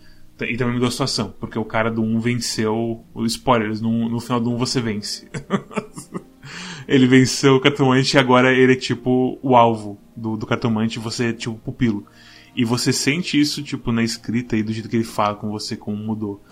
[0.41, 3.05] E também mudou a situação, porque o cara do 1 venceu.
[3.27, 5.27] Spoilers, no, no final do 1 você vence.
[6.87, 11.01] ele venceu o cartomante e agora ele é tipo o alvo do, do cartomante e
[11.01, 12.05] você é tipo o pupilo.
[12.55, 15.75] E você sente isso, tipo, na escrita e do jeito que ele fala com você,
[15.75, 16.43] como mudou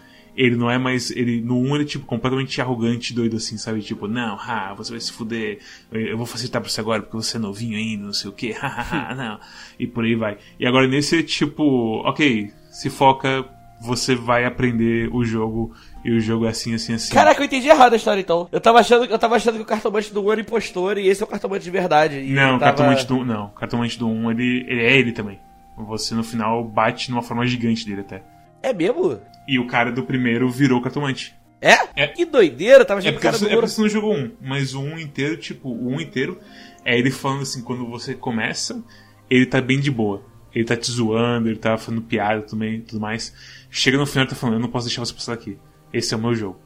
[0.42, 1.12] ele não é mais.
[1.12, 3.80] Ele, no 1 ele é tipo completamente arrogante, doido assim, sabe?
[3.82, 5.60] Tipo, não, ha, você vai se fuder,
[5.92, 8.52] eu vou facilitar pra você agora porque você é novinho ainda, não sei o que,
[8.52, 9.40] hahaha, não.
[9.78, 10.40] E por aí vai.
[10.60, 13.46] E agora nesse é tipo, ok, se foca,
[13.80, 17.14] você vai aprender o jogo e o jogo é assim, assim, assim.
[17.14, 18.50] Caraca, eu entendi errado a história então.
[18.52, 21.22] Eu tava achando, eu tava achando que o cartomante do 1 era impostor e esse
[21.22, 22.20] é o cartomante de verdade.
[22.20, 22.74] não, o tava...
[22.74, 25.40] cartomante do não, o cartomante do 1 ele, ele é ele também.
[25.78, 28.24] Você no final bate numa forma gigante dele até.
[28.64, 29.20] É mesmo?
[29.48, 31.36] E o cara do primeiro virou cartomante.
[31.62, 31.78] É?
[31.96, 32.08] é.
[32.08, 33.46] Que doideira, tava achando é cara do...
[33.46, 36.40] É porque você não jogou um, mas o um inteiro, tipo, o um inteiro
[36.84, 38.84] é ele falando assim, quando você começa,
[39.30, 40.24] ele tá bem de boa.
[40.54, 43.34] Ele tá te zoando, ele tá fazendo piada também tudo mais.
[43.70, 45.58] Chega no final e tá falando, eu não posso deixar você passar daqui.
[45.94, 46.60] Esse é o meu jogo.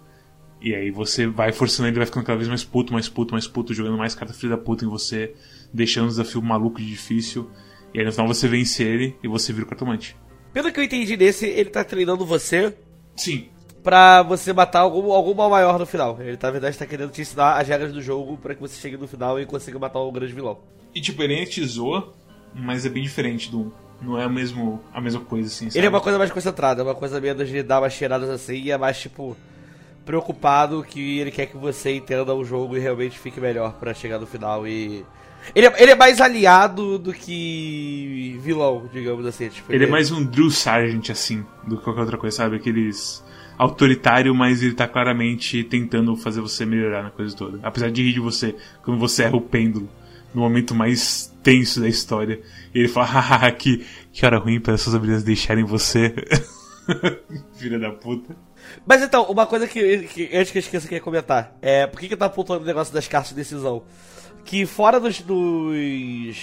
[0.61, 3.47] E aí você vai forçando ele, vai ficando cada vez mais puto, mais puto, mais
[3.47, 5.35] puto, jogando mais carta filha da puta em você,
[5.71, 7.51] deixando o desafio maluco e difícil.
[7.93, 10.17] E aí no final você vence ele e você vira o cartomante.
[10.55, 12.73] Pelo que eu entendi nesse, ele tá treinando você.
[13.13, 13.49] Sim.
[13.83, 16.17] Pra você matar algum, algum mal maior no final.
[16.17, 18.95] Ele, na verdade, tá querendo te ensinar as regras do jogo para que você chegue
[18.95, 20.59] no final e consiga matar o grande vilão.
[20.95, 22.13] E tipo, ele zoa,
[22.53, 23.71] mas é bem diferente do 1.
[24.01, 25.65] Não é mesmo, a mesma coisa, assim.
[25.65, 25.77] Sabe?
[25.77, 28.55] Ele é uma coisa mais concentrada, é uma coisa menos de dar umas cheiradas assim
[28.55, 29.35] e é mais, tipo,
[30.05, 34.19] preocupado que ele quer que você entenda o jogo e realmente fique melhor para chegar
[34.19, 35.05] no final e
[35.53, 39.49] ele é, ele é mais aliado do que vilão, digamos assim.
[39.49, 42.37] Tipo, ele, é ele, é mais um Drew Sargent, assim, do que qualquer outra coisa,
[42.37, 42.55] sabe?
[42.55, 43.23] Aqueles
[43.57, 47.59] autoritário, mas ele tá claramente tentando fazer você melhorar na coisa toda.
[47.63, 49.89] Apesar de rir de você quando você erra o pêndulo
[50.33, 52.41] no momento mais tenso da história.
[52.73, 56.13] E ele fala, haha, que, que hora ruim para essas habilidades deixarem você.
[57.57, 58.35] Filha da puta.
[58.85, 61.55] Mas então, uma coisa que, que antes que eu esqueça que ia comentar.
[61.61, 63.83] É, por que, que eu tava apontando o negócio das cartas de decisão?
[64.45, 66.37] Que fora dos dos,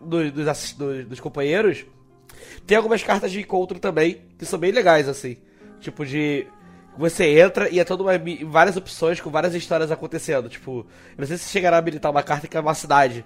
[0.00, 1.84] dos, dos, dos companheiros,
[2.66, 5.38] tem algumas cartas de encontro também que são bem legais, assim.
[5.80, 6.46] Tipo de.
[6.98, 8.12] Você entra e é toda uma,
[8.46, 10.48] várias opções com várias histórias acontecendo.
[10.48, 10.86] Tipo,
[11.16, 13.24] não sei se chegará a habilitar uma carta que é uma cidade.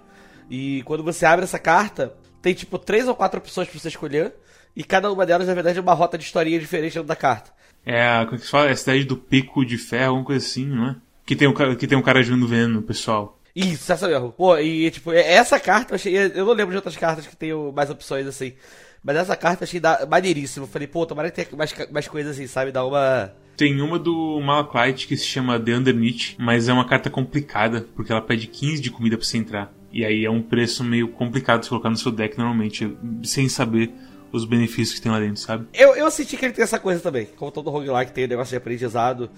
[0.49, 4.35] E quando você abre essa carta, tem tipo três ou quatro opções pra você escolher.
[4.75, 7.53] E cada uma delas, na verdade, é uma rota de historinha diferente dentro da carta.
[7.85, 8.69] É, como é que se fala?
[8.69, 10.97] É a cidade do Pico de Ferro, alguma coisa assim, não é?
[11.25, 13.40] Que tem um, que tem um cara jogando veneno, pessoal.
[13.55, 14.33] Isso, essa mesmo.
[14.33, 16.17] Pô, e tipo, é, essa carta eu achei.
[16.17, 18.55] Eu não lembro de outras cartas que tenham mais opções assim.
[19.03, 20.67] Mas essa carta eu achei da, maneiríssima.
[20.67, 22.71] Falei, pô, tomara que tenha mais, mais coisas assim, sabe?
[22.71, 23.33] Dá uma.
[23.57, 28.11] Tem uma do Malachite que se chama The Underneath, mas é uma carta complicada, porque
[28.11, 29.73] ela pede 15 de comida pra você entrar.
[29.93, 33.93] E aí é um preço meio complicado de colocar no seu deck normalmente, sem saber
[34.33, 35.67] os benefícios que tem lá dentro, sabe?
[35.75, 37.27] Eu, eu senti que ele tem essa coisa também.
[37.37, 39.29] Como todo roguelike tem o negócio de aprendizado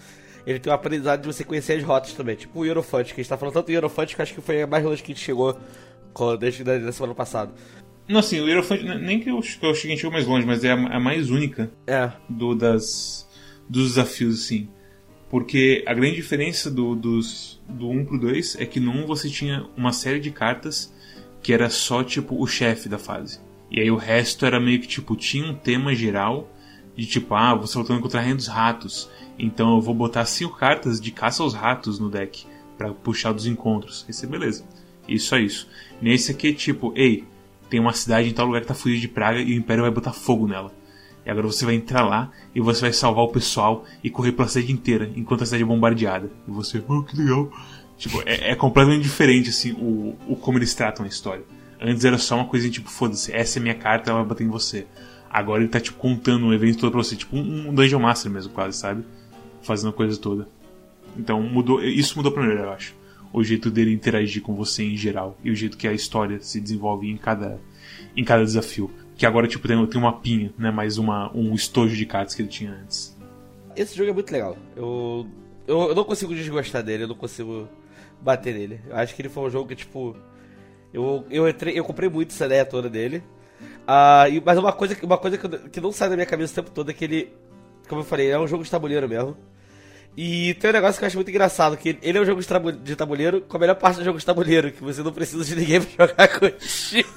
[0.47, 2.37] ele tem o aprendizado de você conhecer as rotas também.
[2.37, 4.63] Tipo o Eurofante, que a gente tá falando tanto do Eurofante que acho que foi
[4.63, 5.57] a mais longe que a gente chegou
[6.39, 7.53] desde a semana passada.
[8.09, 10.75] Não, assim, o Eurofante, nem que eu, que eu cheguei mais longe, mas é a,
[10.75, 12.11] a mais única é.
[12.29, 13.29] do, das,
[13.69, 14.69] dos desafios, assim.
[15.31, 19.31] Porque a grande diferença do, dos, do 1 pro 2 é que no 1 você
[19.31, 20.93] tinha uma série de cartas
[21.43, 23.41] que era só, tipo, o chefe da fase.
[23.71, 26.51] E aí o resto era meio que, tipo, tinha um tema geral
[26.97, 29.09] de tipo, ah, você lutando contra a Rainha dos Ratos.
[29.39, 33.47] Então eu vou botar cinco cartas de caça aos ratos no deck para puxar dos
[33.47, 34.05] encontros.
[34.09, 34.65] Isso é beleza.
[35.09, 35.69] Isso é isso.
[36.01, 37.25] Nesse aqui, tipo, ei,
[37.69, 39.91] tem uma cidade em tal lugar que tá fugida de praga e o Império vai
[39.91, 40.73] botar fogo nela.
[41.25, 44.49] E agora você vai entrar lá e você vai salvar o pessoal e correr pela
[44.49, 46.31] cidade inteira enquanto a cidade é bombardeada.
[46.47, 47.51] E você, oh, que legal.
[47.97, 51.45] Tipo, é, é completamente diferente, assim, o, o como eles tratam a história.
[51.81, 54.49] Antes era só uma coisinha tipo, foda-se, essa é minha carta, ela vai bater em
[54.49, 54.87] você.
[55.33, 58.53] Agora ele tá, tipo, contando um evento todo pra você, tipo um, Dungeon Master mesmo,
[58.53, 59.03] quase, sabe?
[59.63, 60.49] fazendo a coisa toda.
[61.17, 62.95] Então mudou, isso mudou pra melhor, eu acho.
[63.33, 66.61] O jeito dele interagir com você em geral e o jeito que a história se
[66.61, 67.59] desenvolve em cada,
[68.15, 68.91] em cada desafio.
[69.17, 70.71] Que agora tipo tem, tem uma pinha, né?
[70.71, 73.17] Mais uma, um estojo de cartas que ele tinha antes.
[73.75, 74.57] Esse jogo é muito legal.
[74.77, 75.27] Eu,
[75.67, 77.69] eu, eu não consigo desgostar dele, eu não consigo
[78.21, 78.81] bater nele.
[78.89, 80.15] Eu acho que ele foi um jogo que tipo
[80.93, 83.23] eu eu entrei, eu comprei muito essa ideia toda dele.
[84.31, 86.71] E, mas uma coisa, uma coisa que, que não sai da minha cabeça o tempo
[86.71, 87.33] todo é que ele,
[87.89, 89.37] como eu falei, é um jogo de tabuleiro mesmo.
[90.15, 92.47] E tem um negócio que eu acho muito engraçado, que ele é um jogo de
[92.47, 95.43] tabu- de tabuleiro com a melhor parte do jogo de tabuleiro, que você não precisa
[95.43, 97.09] de ninguém pra jogar contigo.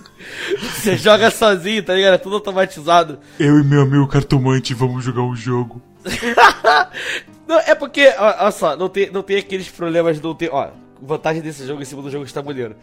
[0.62, 2.14] Você joga sozinho, tá ligado?
[2.14, 3.20] É tudo automatizado.
[3.38, 5.82] Eu e meu amigo cartomante vamos jogar um jogo.
[7.48, 10.70] Não, é porque, olha só, não tem, não tem aqueles problemas, não tem, ó,
[11.02, 12.76] vantagem desse jogo em cima do jogo de tabuleiro.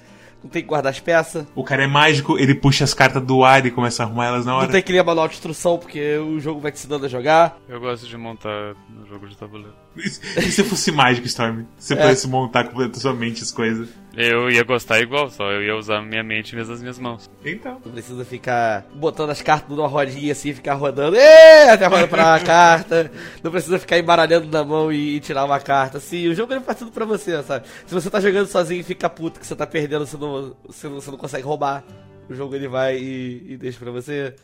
[0.42, 3.44] Não tem que guardar as peças, O cara é mágico, ele puxa as cartas do
[3.44, 4.68] ar e começa a arrumar elas na não hora.
[4.72, 7.56] tem que ler manual de instrução, porque o jogo vai te ensinando a jogar.
[7.68, 9.72] Eu gosto de montar no jogo de tabuleiro.
[9.96, 11.64] E se fosse mágico, Storm?
[11.78, 11.96] Você É.
[11.96, 13.88] pudesse montar completamente as coisas.
[14.14, 17.30] Eu ia gostar igual, só eu ia usar minha mente em vez das minhas mãos.
[17.44, 17.80] Então.
[17.84, 21.70] Não precisa ficar botando as cartas numa rodinha assim, ficar rodando, Ê!
[21.70, 23.10] até roda pra carta.
[23.42, 25.96] Não precisa ficar embaralhando na mão e, e tirar uma carta.
[25.96, 27.66] Assim, o jogo ele faz tudo pra você, sabe?
[27.86, 30.88] Se você tá jogando sozinho e fica puto que você tá perdendo, você não, você
[30.88, 31.82] não, você não consegue roubar.
[32.28, 34.34] O jogo ele vai e, e deixa pra você.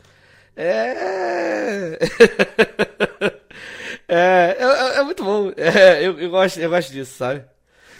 [0.57, 1.99] É.
[4.07, 5.51] é, é, é- é muito bom.
[5.55, 7.43] É, eu, eu, gosto, eu gosto disso, sabe?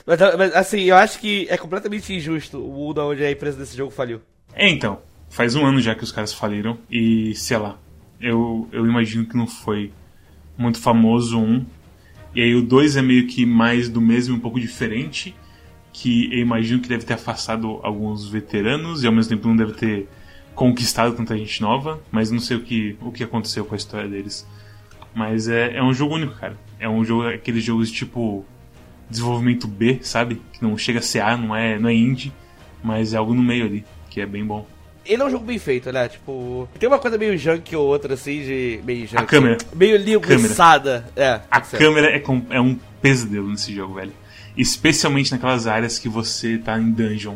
[0.10, 3.78] Mas, mas, assim, eu acho que é completamente injusto o mundo onde a empresa desse
[3.78, 4.20] jogo faliu.
[4.56, 4.98] É, então.
[5.30, 6.80] Faz um ano já que os caras faliram.
[6.90, 7.78] E, sei lá.
[8.20, 9.92] Eu, eu imagino que não foi
[10.58, 11.64] muito famoso um.
[12.34, 15.36] E aí o dois é meio que mais do mesmo, um pouco diferente.
[15.94, 19.74] Que eu imagino que deve ter afastado alguns veteranos e ao mesmo tempo não deve
[19.74, 20.10] ter
[20.56, 22.02] conquistado tanta gente nova.
[22.12, 24.48] Mas não sei o que, o que aconteceu com a história deles.
[25.14, 26.58] Mas é, é um jogo único, cara.
[26.80, 28.44] É um jogo, aqueles jogos tipo
[29.10, 30.42] desenvolvimento B, sabe?
[30.54, 32.32] Que não chega a ser A, não é, não é indie,
[32.84, 34.66] mas é algo no meio ali, que é bem bom.
[35.06, 36.08] Ele é um jogo bem feito, né?
[36.08, 38.80] Tipo, tem uma coisa meio junk ou outra, assim, de.
[38.84, 39.18] Meio junk.
[39.18, 39.58] A câmera.
[39.76, 41.10] Meio linguiçada.
[41.16, 41.42] É.
[41.50, 41.82] A certo.
[41.82, 44.12] câmera é, com- é um pesadelo nesse jogo, velho.
[44.56, 47.36] Especialmente naquelas áreas que você tá em dungeon,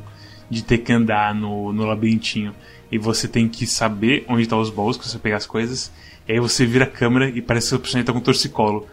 [0.49, 2.53] de ter que andar no, no labirintinho.
[2.91, 5.91] E você tem que saber onde tá os balls, pra você pegar as coisas.
[6.27, 8.88] E aí você vira a câmera e parece que o personagem tá com torcicolo.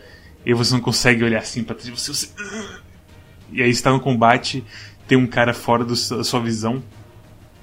[0.44, 1.88] E você não consegue olhar assim pra trás.
[1.88, 2.28] Você, você...
[3.52, 4.64] E aí você tá no combate,
[5.06, 6.82] tem um cara fora da sua visão.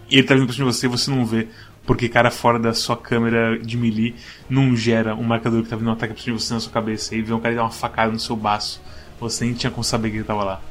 [0.10, 1.48] E ele tá vindo pra cima de você e você não vê.
[1.86, 4.14] Porque cara fora da sua câmera de melee
[4.50, 6.72] não gera um marcador que tá vindo um ataque pra cima de você na sua
[6.72, 7.16] cabeça.
[7.16, 8.82] E vê um cara dar uma facada no seu baço.
[9.20, 10.62] Você nem tinha como saber que ele tava lá.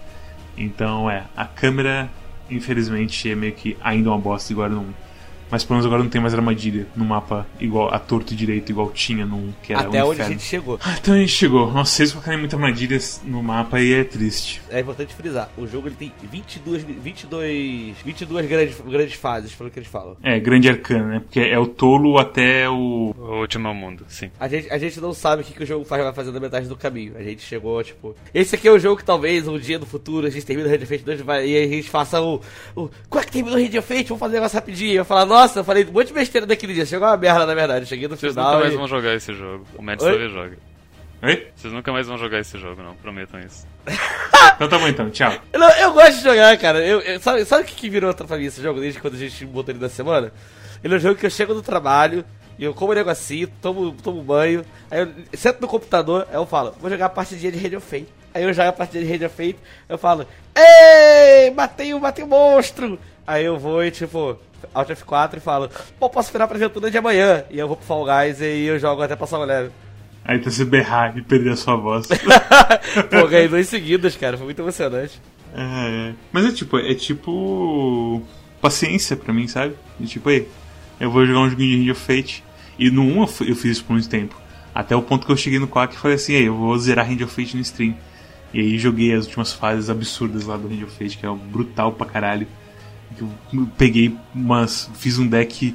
[0.56, 2.10] Então é, a câmera,
[2.50, 5.05] infelizmente, é meio que ainda uma bosta igual no 1.
[5.50, 8.70] Mas pelo menos agora não tem mais armadilha no mapa igual a torto e direito,
[8.70, 10.32] igual tinha no 1, que era Até um onde a inferno.
[10.32, 10.78] gente chegou.
[10.82, 11.72] Até onde a gente chegou.
[11.72, 14.60] Nossa, eles colocarem muitas armadilhas no mapa e é triste.
[14.70, 19.78] É importante frisar, o jogo ele tem 22, 22, 22 grandes, grandes fases, pelo que
[19.78, 20.16] eles falam.
[20.22, 21.20] É, grande arcana, né?
[21.20, 23.14] Porque é o tolo até o.
[23.16, 24.30] O último mundo, sim.
[24.38, 26.40] A gente, a gente não sabe o que, que o jogo faz, vai fazer na
[26.40, 27.14] metade do caminho.
[27.16, 28.14] A gente chegou, tipo.
[28.34, 30.70] Esse aqui é o jogo que talvez um dia no futuro a gente termine o
[30.70, 32.40] Red Fate 2 vai, e a gente faça o.
[32.74, 34.04] o qual é que terminou o Red Fate?
[34.04, 34.94] Vamos fazer um negócio rapidinho.
[34.94, 36.86] Eu falar, nossa, eu falei um monte de besteira daquele dia.
[36.86, 37.80] Chegou uma merda, na verdade.
[37.80, 38.50] Eu Cheguei no Vocês final.
[38.52, 39.66] nunca mais e- vão jogar esse jogo.
[39.76, 40.28] O Matt Oi?
[40.28, 40.58] jogue.
[41.22, 41.46] Oi?
[41.56, 42.94] Vocês nunca mais vão jogar esse jogo, não.
[42.96, 43.66] Prometam isso.
[44.54, 45.32] Então tá bom então, tchau.
[45.52, 46.78] Não, eu gosto de jogar, cara.
[46.78, 49.14] Eu, eu- sabe, sabe o que, que virou outra pra mim esse jogo desde quando
[49.14, 50.32] a gente botou ele na semana?
[50.82, 52.24] Ele é um jogo que eu chego do trabalho,
[52.58, 56.46] e eu como um negocinho, tomo, tomo banho, aí eu sento no computador, aí eu
[56.46, 58.06] falo, vou jogar a partidinha de Radio Fate.
[58.32, 59.58] Aí eu jogo a partidinha de Radio Fate,
[59.90, 62.98] eu falo, ei, matei um, matei um monstro!
[63.26, 64.38] Aí eu vou e tipo,
[64.74, 67.44] Alt F4 e falo, pô, posso virar pra aventura de amanhã.
[67.50, 69.70] E eu vou pro Fall Guys e eu jogo até passar o leve.
[70.24, 72.08] Aí tá você berrar e perder a sua voz.
[73.10, 75.20] pô, ganhei dois seguidos, cara, foi muito emocionante.
[75.54, 78.22] É, mas é tipo, é tipo.
[78.60, 79.74] paciência pra mim, sabe?
[80.00, 80.48] E tipo, aí,
[80.98, 82.42] eu vou jogar um joguinho de of Fate.
[82.78, 83.26] E no 1 eu,
[83.56, 84.34] fiz isso por muito tempo.
[84.74, 87.10] Até o ponto que eu cheguei no Quack e falei assim, aí, eu vou zerar
[87.10, 87.94] Hand of Fate no stream.
[88.52, 91.92] E aí joguei as últimas fases absurdas lá do Hand of Fate, que é brutal
[91.92, 92.46] pra caralho.
[93.18, 93.30] Eu
[93.76, 94.90] peguei umas.
[94.94, 95.74] fiz um deck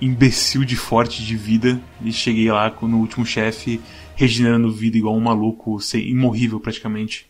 [0.00, 3.80] imbecil de forte de vida e cheguei lá no último chefe
[4.14, 7.26] regenerando vida igual um maluco, sei, imorrível praticamente.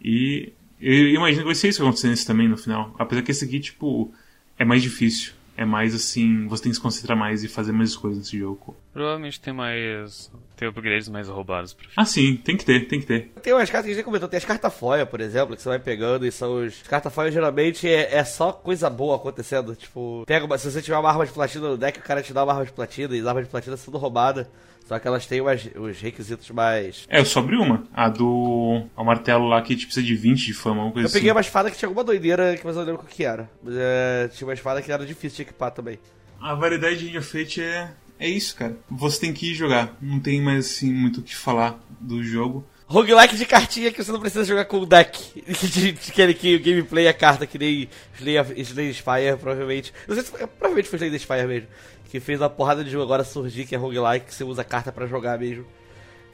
[0.00, 2.94] E eu imagino que vai ser isso acontecer nesse também no final.
[2.98, 4.12] Apesar que esse aqui, tipo,
[4.56, 5.32] é mais difícil.
[5.60, 8.76] É mais assim, você tem que se concentrar mais e fazer mais coisas nesse jogo.
[8.92, 10.30] Provavelmente tem mais.
[10.56, 13.32] Tem upgrades mais roubados pra Ah, sim, tem que ter, tem que ter.
[13.42, 15.68] Tem umas cartas que a gente comentou, tem as cartas foia, por exemplo, que você
[15.68, 16.74] vai pegando e são os.
[16.82, 19.74] As cartas foia geralmente é, é só coisa boa acontecendo.
[19.74, 22.32] Tipo, pega uma- se você tiver uma arma de platina no deck, o cara te
[22.32, 24.46] dá uma arma de platina e as armas de platina são tudo roubadas.
[24.88, 27.04] Só que elas têm umas- os requisitos mais.
[27.10, 27.84] É, eu só abri uma.
[27.92, 28.86] A do.
[28.96, 31.36] O martelo lá que tipo, precisa de 20 de fama, uma coisa Eu peguei assim.
[31.36, 33.50] uma espada que tinha alguma doideira que eu não lembro o que era.
[33.62, 35.98] Mas é, tinha uma espada que era difícil de equipar também.
[36.40, 38.76] A variedade de of Fate é, é isso, cara.
[38.90, 39.94] Você tem que ir jogar.
[40.00, 42.64] Não tem mais assim muito o que falar do jogo.
[42.86, 45.42] Roguelike de cartinha que você não precisa jogar com o deck.
[45.68, 47.86] De, de, aquele que o gameplay é carta, que nem
[48.18, 49.92] Slay Spire, provavelmente.
[50.08, 51.68] Não sei se provavelmente foi Slay Spire mesmo.
[52.08, 54.90] Que fez uma porrada de jogo agora surgir, que é roguelike, que você usa carta
[54.90, 55.66] para jogar mesmo.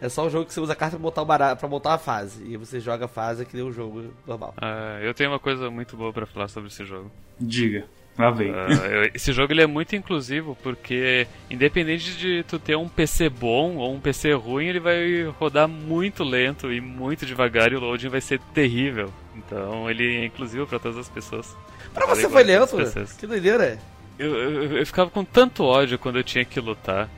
[0.00, 1.98] É só um jogo que você usa carta pra montar, o barato, pra montar a
[1.98, 2.44] fase.
[2.44, 4.54] E você joga a fase que nem um jogo normal.
[4.58, 7.10] Uh, eu tenho uma coisa muito boa para falar sobre esse jogo.
[7.40, 7.84] Diga.
[8.18, 8.50] Lá vem.
[8.50, 13.76] Uh, esse jogo ele é muito inclusivo porque, independente de tu ter um PC bom
[13.76, 18.08] ou um PC ruim, ele vai rodar muito lento e muito devagar e o loading
[18.08, 19.12] vai ser terrível.
[19.34, 21.56] Então ele é inclusivo para todas as pessoas.
[21.92, 22.76] Pra você foi lento?
[23.18, 23.78] Que doideira.
[24.18, 27.08] Eu, eu, eu ficava com tanto ódio quando eu tinha que lutar.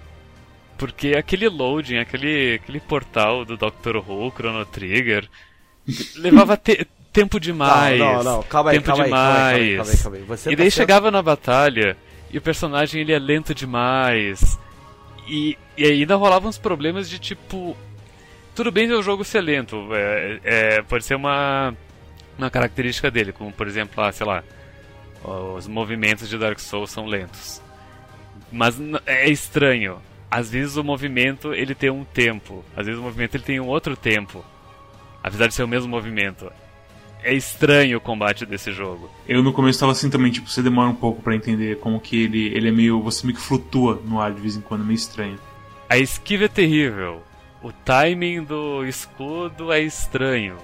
[0.79, 3.97] Porque aquele loading, aquele, aquele portal do Dr.
[3.97, 5.29] Who, Chrono Trigger,
[6.17, 7.99] levava te tempo demais.
[7.99, 9.57] Não, não, não, calma aí, tempo calma demais.
[9.57, 10.81] Aí, calma aí, calma aí, Você e tá daí sendo...
[10.83, 11.97] chegava na batalha
[12.31, 14.59] e o personagem ele é lento demais.
[15.27, 17.77] E, e ainda rolavam uns problemas de tipo.
[18.55, 21.75] Tudo bem o jogo ser lento, é, é, pode ser uma,
[22.39, 24.43] uma característica dele, como por exemplo, ah, sei lá,
[25.27, 27.61] os movimentos de Dark Souls são lentos.
[28.53, 30.01] Mas é estranho
[30.31, 33.67] às vezes o movimento ele tem um tempo, às vezes o movimento ele tem um
[33.67, 34.45] outro tempo,
[35.23, 36.51] apesar de ser o mesmo movimento.
[37.23, 39.11] É estranho o combate desse jogo.
[39.27, 42.25] Eu no começo estava assim também, tipo, você demora um pouco para entender como que
[42.25, 43.03] ele, ele é meio.
[43.03, 45.37] Você meio que flutua no ar de vez em quando, meio estranho.
[45.89, 47.23] A esquiva é terrível.
[47.61, 50.57] O timing do escudo é estranho.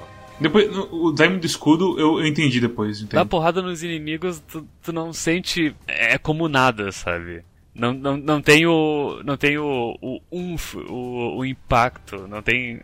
[0.43, 2.99] Depois, o timing do escudo eu, eu entendi depois.
[2.99, 3.15] Entendi.
[3.15, 5.75] Dá porrada nos inimigos, tu, tu não sente.
[5.87, 7.45] É como nada, sabe?
[7.75, 9.23] Não, não, não tem o.
[9.25, 12.29] Não tem o, o umf, o, o impacto.
[12.29, 12.81] Não tem.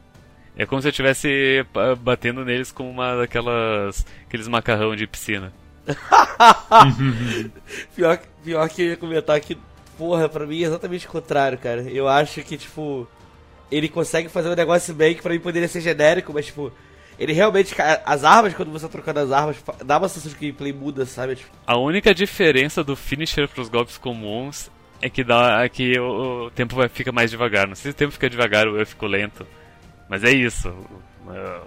[0.56, 1.64] É como se eu estivesse
[2.00, 4.06] batendo neles com uma daquelas.
[4.26, 5.52] aqueles macarrão de piscina.
[7.94, 9.56] pior, pior que eu ia comentar que,
[9.96, 11.82] porra, pra mim é exatamente o contrário, cara.
[11.82, 13.06] Eu acho que, tipo,
[13.70, 16.72] ele consegue fazer um negócio bem que pra mim poderia ser genérico, mas, tipo,
[17.18, 17.74] ele realmente.
[18.04, 21.36] As armas, quando você tá trocando as armas, dá uma sensação de gameplay muda, sabe?
[21.36, 21.50] Tipo...
[21.66, 26.50] A única diferença do finisher pros golpes comuns é que dá é que o, o,
[26.50, 27.66] tempo vai, fica mais devagar.
[27.66, 29.46] Não sei se o tempo fica devagar ou eu fico lento.
[30.08, 30.68] Mas é isso.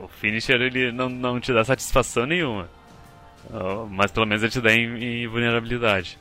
[0.01, 2.69] O, finisher ele não, não te dá satisfação nenhuma.
[3.89, 6.17] Mas pelo menos ele te dá em, em vulnerabilidade.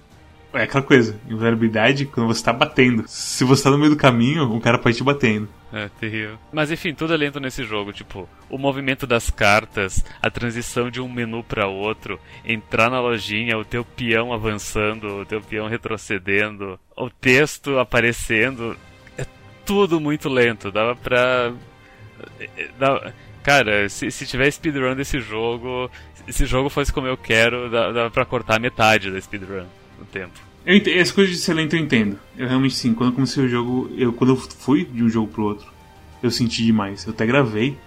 [0.53, 3.05] É aquela coisa, invulnerabilidade quando você tá batendo.
[3.07, 5.49] Se você tá no meio do caminho, um cara pode te batendo.
[5.73, 6.37] É, terrível.
[6.53, 7.93] Mas enfim, tudo é lento nesse jogo.
[7.93, 13.57] Tipo, o movimento das cartas, a transição de um menu para outro, entrar na lojinha,
[13.57, 18.77] o teu peão avançando, o teu peão retrocedendo, o texto aparecendo.
[19.17, 19.25] É
[19.65, 20.73] tudo muito lento.
[20.73, 21.53] Dava pra.
[22.77, 23.15] Dava...
[23.45, 27.93] Cara, se, se tiver speedrun desse jogo, se esse jogo fosse como eu quero, dava,
[27.93, 29.65] dava pra cortar metade da speedrun
[30.01, 30.33] no tempo.
[30.65, 32.19] Eu essa coisa de ser lento eu entendo.
[32.37, 35.29] Eu realmente sim, quando eu comecei o jogo, eu, quando eu fui de um jogo
[35.29, 35.71] pro outro,
[36.23, 37.07] eu senti demais.
[37.07, 37.79] Eu até gravei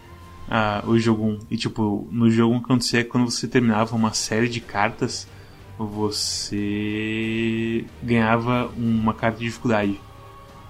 [0.48, 1.40] uh, o jogo 1.
[1.52, 5.28] E tipo, no jogo 1 acontecia quando você terminava uma série de cartas,
[5.78, 10.00] você ganhava uma carta de dificuldade.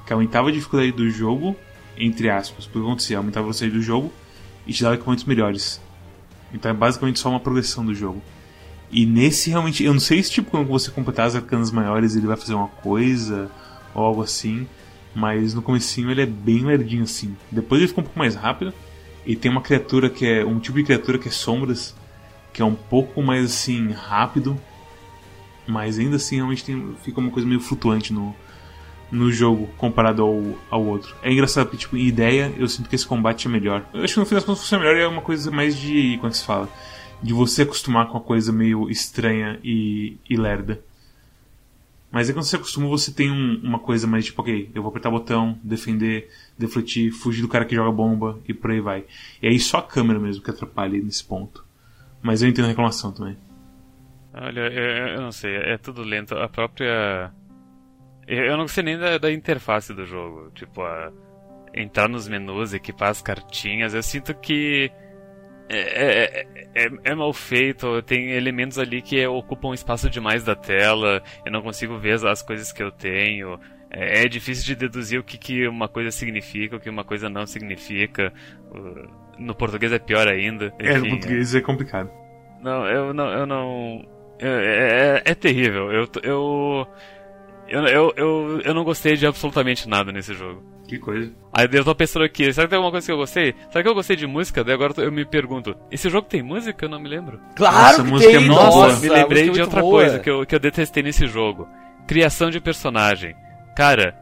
[0.06, 1.56] Que aumentava a dificuldade do jogo,
[1.98, 2.66] entre aspas.
[2.66, 4.12] Porque acontecia, aumentava a velocidade do jogo
[4.68, 5.82] e te dava equipamentos melhores.
[6.54, 8.22] Então é basicamente só uma progressão do jogo.
[8.94, 12.28] E nesse realmente, eu não sei se tipo quando você completar as arcanas maiores ele
[12.28, 13.50] vai fazer uma coisa
[13.94, 14.68] ou algo assim,
[15.16, 17.36] mas no comecinho ele é bem lerdinho assim.
[17.52, 18.72] Depois ele fica um pouco mais rápido
[19.26, 21.96] e tem uma criatura que é um tipo de criatura que é sombras,
[22.54, 24.56] que é um pouco mais assim rápido,
[25.66, 28.36] mas ainda assim realmente tem, fica uma coisa meio flutuante no
[29.12, 31.16] no jogo comparado ao, ao outro.
[31.22, 33.86] É engraçado porque, tipo, em ideia, eu sinto que esse combate é melhor.
[33.94, 36.18] Eu acho que no final das contas funciona melhor é uma coisa mais de.
[36.18, 36.68] Como é que se fala?
[37.22, 40.82] De você acostumar com a coisa meio estranha e, e lerda.
[42.12, 44.90] Mas aí quando você acostuma, você tem um, uma coisa mais tipo, ok, eu vou
[44.90, 49.06] apertar botão, defender, defletir, fugir do cara que joga bomba e por aí vai.
[49.42, 51.66] E aí só a câmera mesmo que atrapalha nesse ponto.
[52.22, 53.36] Mas eu entendo a reclamação também.
[54.32, 56.36] Olha, eu, eu não sei, é tudo lento.
[56.36, 57.32] A própria.
[58.28, 60.52] Eu não sei nem da, da interface do jogo.
[60.52, 61.12] Tipo, a...
[61.74, 63.94] entrar nos menus, equipar as cartinhas.
[63.94, 64.92] Eu sinto que
[65.70, 71.24] é, é, é, é, mal feito, tem elementos ali que ocupam espaço demais da tela,
[71.46, 73.60] eu não consigo ver as coisas que eu tenho.
[73.90, 77.30] É, é difícil de deduzir o que, que uma coisa significa, o que uma coisa
[77.30, 78.34] não significa.
[79.38, 80.74] No português é pior ainda.
[80.80, 82.10] Enfim, é, no português é complicado.
[82.62, 83.30] Não, eu não.
[83.30, 84.06] Eu não
[84.40, 85.92] é, é, é terrível.
[85.92, 86.88] Eu, eu,
[87.68, 90.64] eu, eu, eu, eu não gostei de absolutamente nada nesse jogo.
[90.88, 91.32] Que coisa.
[91.52, 93.56] Aí eu tô pensando aqui, será que tem alguma coisa que eu gostei?
[93.70, 94.64] Será que eu gostei de música?
[94.64, 96.86] Daí agora eu me pergunto, esse jogo tem música?
[96.86, 97.40] Eu não me lembro.
[97.56, 98.46] Claro Nossa, que música tem!
[98.46, 100.02] É Nossa, me lembrei de outra boa.
[100.02, 101.68] coisa que eu, que eu detestei nesse jogo.
[102.06, 103.36] Criação de personagem.
[103.76, 104.16] Cara,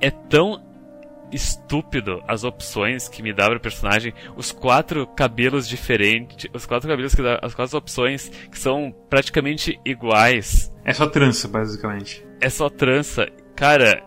[0.00, 0.62] é tão
[1.30, 7.14] estúpido as opções que me dá pro personagem, os quatro cabelos diferentes, os quatro cabelos
[7.14, 10.72] que dá, as quatro opções que são praticamente iguais.
[10.84, 12.26] É só trança, basicamente.
[12.40, 13.28] É só trança.
[13.56, 14.02] Cara,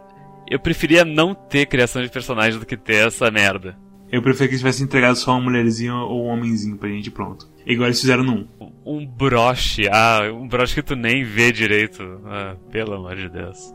[0.50, 3.78] eu preferia não ter criação de personagem do que ter essa merda.
[4.12, 7.50] Eu preferia que eles tivessem entregado só uma mulherzinha ou um homenzinho pra gente pronto.
[7.66, 8.72] Igual eles fizeram no 1.
[8.86, 12.04] Um broche, ah, um broche que tu nem vê direito.
[12.26, 13.74] Ah, pelo amor de Deus.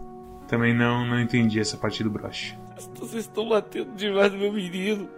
[0.49, 2.55] Também não, não entendi essa parte do broche.
[2.99, 5.09] Vocês estão batendo demais no meu menino.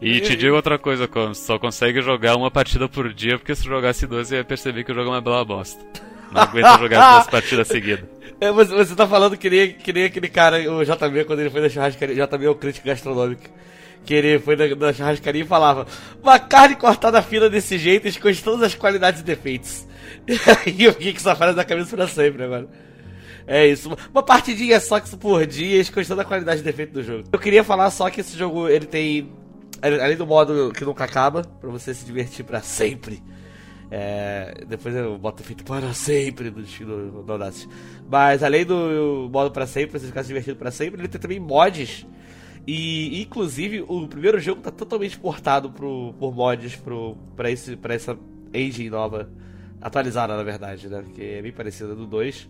[0.00, 4.06] E te digo outra coisa, só consegue jogar uma partida por dia, porque se jogasse
[4.06, 5.82] duas, você ia perceber que o jogo é uma bela bosta.
[6.30, 8.04] Não aguenta jogar duas partidas seguidas.
[8.40, 11.50] É, você, você tá falando que nem, que nem aquele cara, o JB, quando ele
[11.50, 12.26] foi na churrascaria.
[12.26, 13.44] JB é o crítico gastronômico.
[14.04, 15.86] Que ele foi na, na churrascaria e falava:
[16.22, 19.86] Uma carne cortada fina desse jeito esconde todas as qualidades e defeitos.
[20.66, 22.68] e eu fiquei com essa frase na cabeça pra sempre agora.
[23.46, 23.96] É isso.
[24.12, 27.24] Uma partidinha só que por dia, esconde toda a qualidade e defeito do jogo.
[27.32, 29.30] Eu queria falar só que esse jogo ele tem.
[29.82, 33.22] Além do modo que nunca acaba, pra você se divertir pra sempre.
[33.90, 37.68] É, depois eu boto feito para sempre do estilo Audacity.
[38.08, 41.38] Mas além do modo para sempre, você ficar se divertindo para sempre, ele tem também
[41.38, 42.06] mods.
[42.66, 47.94] E inclusive o primeiro jogo tá totalmente portado pro, por mods pro, pra, esse, pra
[47.94, 48.18] essa
[48.52, 49.30] engine nova,
[49.80, 51.04] atualizada na verdade, né?
[51.14, 52.48] Que é bem parecida do 2.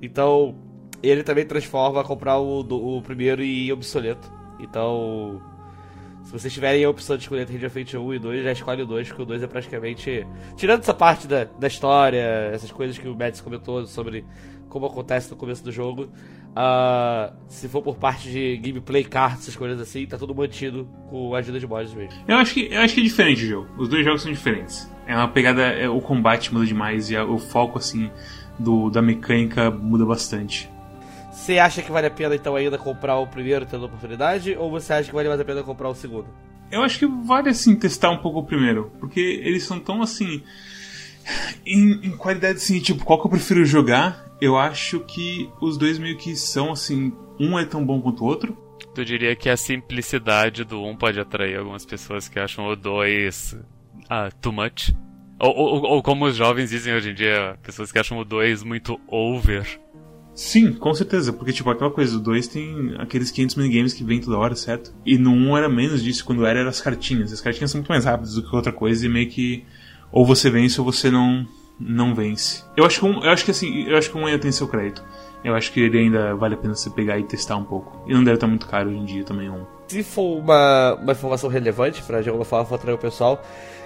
[0.00, 0.54] Então
[1.02, 4.32] ele também transforma comprar o, o primeiro e obsoleto.
[4.60, 5.42] Então
[6.28, 8.52] se vocês tiverem a opção de escolher entre Rage of Fate 1 e 2, já
[8.52, 10.26] escolhe o 2, porque o 2 é praticamente.
[10.58, 14.26] Tirando essa parte da, da história, essas coisas que o Mads comentou sobre
[14.68, 16.02] como acontece no começo do jogo.
[16.50, 21.34] Uh, se for por parte de gameplay, cartas, essas coisas assim, tá tudo mantido com
[21.34, 22.22] a ajuda de mods mesmo.
[22.28, 23.68] Eu acho que, eu acho que é diferente o jogo.
[23.78, 24.86] Os dois jogos são diferentes.
[25.06, 25.62] É uma pegada.
[25.62, 28.10] É, o combate muda demais e a, o foco, assim,
[28.58, 30.70] do, da mecânica muda bastante.
[31.48, 34.54] Você acha que vale a pena então ainda comprar o primeiro tendo oportunidade?
[34.58, 36.26] Ou você acha que vale mais a pena comprar o segundo?
[36.70, 38.92] Eu acho que vale assim testar um pouco o primeiro.
[39.00, 40.42] Porque eles são tão assim.
[41.64, 44.26] Em, em qualidade assim, tipo, qual que eu prefiro jogar?
[44.42, 47.14] Eu acho que os dois meio que são assim.
[47.40, 48.54] Um é tão bom quanto o outro.
[48.94, 53.56] Tu diria que a simplicidade do um pode atrair algumas pessoas que acham o dois.
[54.06, 54.92] Ah, too much?
[55.40, 58.64] Ou, ou, ou como os jovens dizem hoje em dia, pessoas que acham o 2
[58.64, 59.80] muito over.
[60.38, 64.20] Sim, com certeza, porque tipo, aquela coisa, o 2 tem aqueles 500 minigames que vem
[64.20, 64.94] toda hora, certo?
[65.04, 67.32] E no 1 um era menos disso, quando era, eram as cartinhas.
[67.32, 69.64] As cartinhas são muito mais rápidas do que outra coisa e meio que
[70.12, 71.44] ou você vence ou você não
[71.78, 72.62] não vence.
[72.76, 74.68] Eu acho que um, eu acho que assim, eu acho que um ainda tem seu
[74.68, 75.02] crédito.
[75.42, 78.04] Eu acho que ele ainda vale a pena você pegar e testar um pouco.
[78.08, 79.66] E não deve estar muito caro hoje em dia também um.
[79.88, 83.42] Se for uma, uma informação relevante pra de alguma forma atrair o pessoal,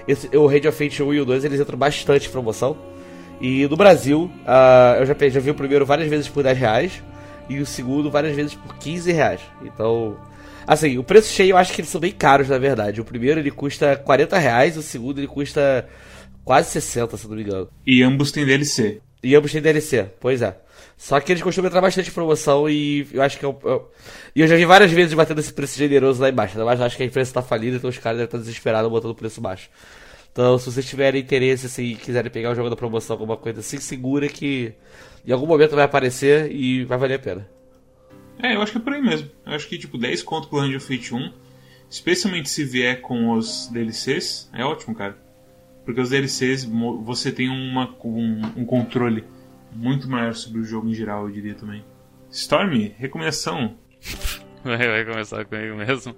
[0.07, 2.77] esse, o Rage of Fate 1 e o 2 eles entram bastante em promoção.
[3.41, 7.03] E no Brasil, uh, eu já, já vi o primeiro várias vezes por 10 reais
[7.49, 9.41] e o segundo várias vezes por 15 reais.
[9.63, 10.17] Então,
[10.67, 13.01] assim, o preço cheio eu acho que eles são bem caros, na verdade.
[13.01, 15.89] O primeiro ele custa 40 reais, o segundo ele custa
[16.45, 17.69] quase 60, se não me engano.
[17.87, 19.01] E ambos têm DLC.
[19.23, 20.57] E ambos têm DLC, pois é.
[20.97, 23.91] Só que eles costumam entrar bastante promoção e eu acho que eu, eu,
[24.37, 26.57] E eu já vi várias vezes batendo esse preço generoso lá embaixo.
[26.65, 29.11] Mas eu acho que a empresa tá falida, então os caras devem estar desesperados botando
[29.11, 29.69] o preço baixo.
[30.33, 33.79] Então, se vocês tiverem interesse, assim, quiserem pegar o jogo da promoção, alguma coisa assim,
[33.79, 34.73] segura que
[35.27, 37.49] em algum momento vai aparecer e vai valer a pena.
[38.43, 39.31] É, eu acho que é por aí mesmo.
[39.45, 41.33] Eu acho que, tipo, 10 conto pro Ranger Fate 1,
[41.91, 45.19] especialmente se vier com os DLCs, é ótimo, cara.
[45.85, 46.65] Porque os DLCs,
[47.03, 49.25] você tem uma, um, um controle
[49.71, 51.85] muito maior sobre o jogo em geral, eu diria também.
[52.31, 53.77] Storm, recomendação.
[54.65, 56.15] Vai começar comigo mesmo?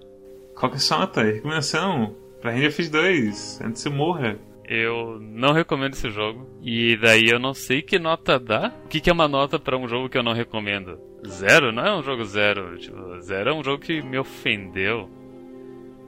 [0.55, 1.23] Qual que é a sua nota?
[1.23, 4.39] Recomendação pra Ranger Fate 2, antes você morra.
[4.69, 6.47] Eu não recomendo esse jogo.
[6.63, 8.71] E daí eu não sei que nota dá.
[8.85, 11.01] O que, que é uma nota para um jogo que eu não recomendo?
[11.27, 11.73] Zero?
[11.73, 12.77] Não é um jogo zero.
[12.77, 15.09] Tipo, zero é um jogo que me ofendeu.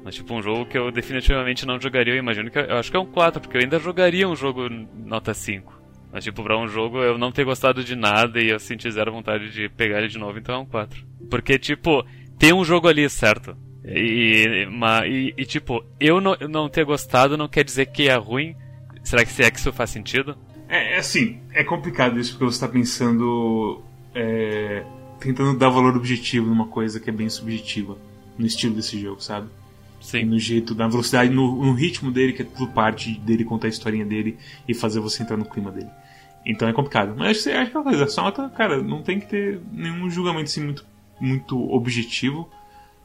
[0.04, 2.12] Mas tipo, um jogo que eu definitivamente não jogaria.
[2.12, 2.58] Eu imagino que.
[2.58, 5.72] Eu acho que é um 4, porque eu ainda jogaria um jogo nota 5.
[6.12, 9.10] Mas tipo, pra um jogo eu não ter gostado de nada e eu sentir zero
[9.10, 11.02] vontade de pegar ele de novo, então é um 4.
[11.30, 12.04] Porque, tipo,
[12.38, 13.56] tem um jogo ali, certo?
[13.86, 14.66] E,
[15.06, 18.56] e, e, tipo, eu não, não ter gostado não quer dizer que é ruim.
[19.04, 20.36] Será que, é que isso faz sentido?
[20.68, 23.82] É, é assim, é complicado isso porque você está pensando.
[24.14, 24.82] É,
[25.20, 27.96] tentando dar valor objetivo numa coisa que é bem subjetiva.
[28.36, 29.48] No estilo desse jogo, sabe?
[30.00, 30.18] Sim.
[30.18, 33.68] E no jeito, na velocidade, no, no, ritmo dele, que é tudo parte dele contar
[33.68, 34.36] a historinha dele
[34.68, 35.88] e fazer você entrar no clima dele.
[36.44, 37.14] Então é complicado.
[37.16, 40.50] Mas acho que é aquela coisa, só nota, cara, não tem que ter nenhum julgamento
[40.50, 40.84] assim muito,
[41.18, 42.48] muito objetivo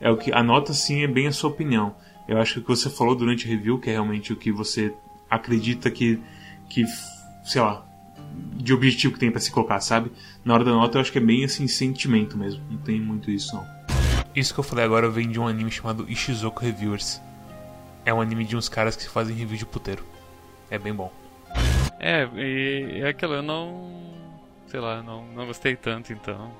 [0.01, 1.95] é o que a nota sim é bem a sua opinião.
[2.27, 4.51] Eu acho que o que você falou durante a review, que é realmente o que
[4.51, 4.93] você
[5.29, 6.19] acredita que,
[6.67, 6.83] que
[7.43, 7.85] sei lá,
[8.55, 10.11] de objetivo que tem para se colocar, sabe?
[10.43, 12.63] Na hora da nota eu acho que é bem assim, sentimento mesmo.
[12.69, 13.65] Não tem muito isso não.
[14.35, 17.21] Isso que eu falei agora vem de um anime chamado Ishizoku Reviewers.
[18.05, 20.03] É um anime de uns caras que fazem review de puteiro.
[20.69, 21.11] É bem bom.
[21.99, 24.01] É, e, e aquilo, eu não.
[24.67, 26.51] Sei lá, não, não gostei tanto então.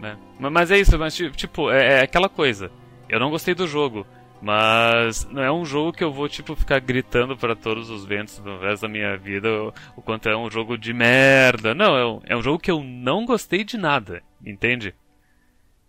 [0.00, 0.16] Né?
[0.38, 2.72] Mas, mas é isso, mas tipo, é, é aquela coisa.
[3.10, 4.06] Eu não gostei do jogo.
[4.42, 8.38] Mas não é um jogo que eu vou, tipo, ficar gritando para todos os ventos
[8.38, 11.74] no resto da minha vida o, o quanto é um jogo de merda.
[11.74, 14.94] Não, é um, é um jogo que eu não gostei de nada, entende?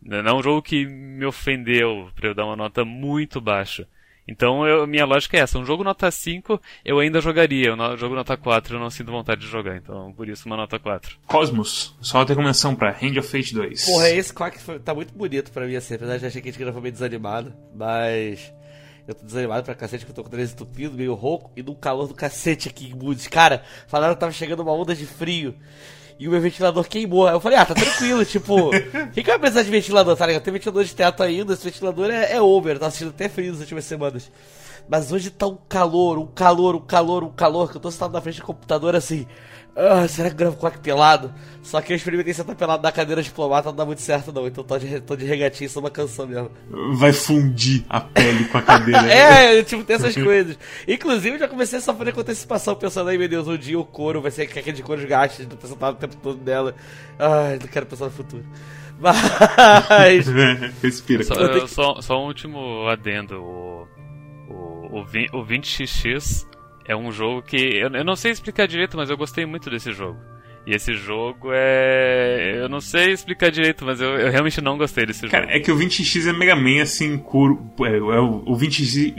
[0.01, 3.87] Não é um jogo que me ofendeu pra eu dar uma nota muito baixa.
[4.27, 5.57] Então, eu, minha lógica é essa.
[5.57, 7.73] Um jogo nota 5 eu ainda jogaria.
[7.73, 9.75] Um jogo nota 4 eu não sinto vontade de jogar.
[9.75, 11.17] Então, por isso, uma nota 4.
[11.25, 11.95] Cosmos.
[12.01, 13.85] Só uma recomendação pra Hand of Fate 2.
[13.85, 15.95] Porra, esse Quack tá muito bonito pra mim, assim.
[15.95, 17.53] Apesar de achar que a gente gravou meio desanimado.
[17.75, 18.53] Mas...
[19.07, 21.63] Eu tô desanimado pra cacete, que eu tô com o nariz entupido, meio rouco e
[21.63, 23.27] no calor do cacete aqui em Moods.
[23.27, 25.55] Cara, falaram que tava chegando uma onda de frio
[26.21, 27.27] e o meu ventilador queimou.
[27.27, 28.69] Aí eu falei, ah, tá tranquilo, tipo,
[29.11, 30.43] quem que vai precisar de ventilador, tá ligado?
[30.43, 33.61] Tem ventilador de teto ainda, esse ventilador é, é over, tá assistindo até frio nas
[33.61, 34.31] últimas semanas.
[34.87, 38.13] Mas hoje tá um calor, um calor, um calor, um calor, que eu tô sentado
[38.13, 39.25] na frente do computador assim.
[39.75, 41.33] Ah, será que gravo quack pelado?
[41.63, 44.45] Só que eu experimentei sentar pelado na cadeira diplomata, não dá muito certo não.
[44.45, 46.51] Então tô de, tô de regatinho, só uma canção mesmo.
[46.95, 49.05] Vai fundir a pele com a cadeira.
[49.07, 50.57] é, tipo, tem essas coisas.
[50.85, 53.85] Inclusive, eu já comecei a sofrer com antecipação, pensando aí, meu Deus, um dia o
[53.85, 56.75] couro vai ser aquele de couro não tô sentado o tempo todo dela.
[57.17, 58.43] Ai, não quero pensar no futuro.
[58.99, 60.27] Mas.
[60.83, 63.41] Respira, só, só, só, um último adendo.
[63.41, 63.87] O,
[64.49, 66.50] o, o, 20, o 20XX
[66.85, 67.57] é um jogo que.
[67.57, 70.17] Eu, eu não sei explicar direito, mas eu gostei muito desse jogo.
[70.65, 72.53] E esse jogo é.
[72.55, 75.57] Eu não sei explicar direito, mas eu, eu realmente não gostei desse Cara, jogo.
[75.57, 77.59] É que o 20x é Mega Man assim, curo.
[77.81, 79.13] É, é o, o 20x.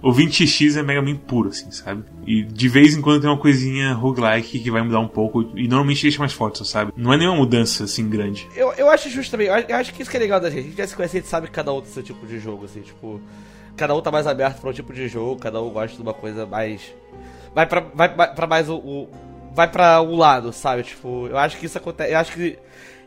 [0.00, 2.04] O 20x é Mega Man puro, assim, sabe?
[2.24, 5.42] E de vez em quando tem uma coisinha roguelike que vai mudar um pouco.
[5.56, 6.92] E normalmente deixa mais forte, sabe?
[6.96, 8.46] Não é nenhuma mudança assim grande.
[8.54, 9.48] Eu, eu acho justo também.
[9.48, 10.60] Eu acho que isso que é legal da gente.
[10.60, 12.64] A gente já se conhece, a gente sabe cada um do seu tipo de jogo,
[12.64, 13.20] assim, tipo
[13.76, 16.14] cada um tá mais aberto para um tipo de jogo, cada um gosta de uma
[16.14, 16.94] coisa mais.
[17.54, 19.08] Vai pra, vai, pra mais o, o.
[19.52, 20.82] Vai pra um lado, sabe?
[20.82, 22.12] Tipo, eu acho que isso acontece.
[22.12, 22.58] Eu acho que.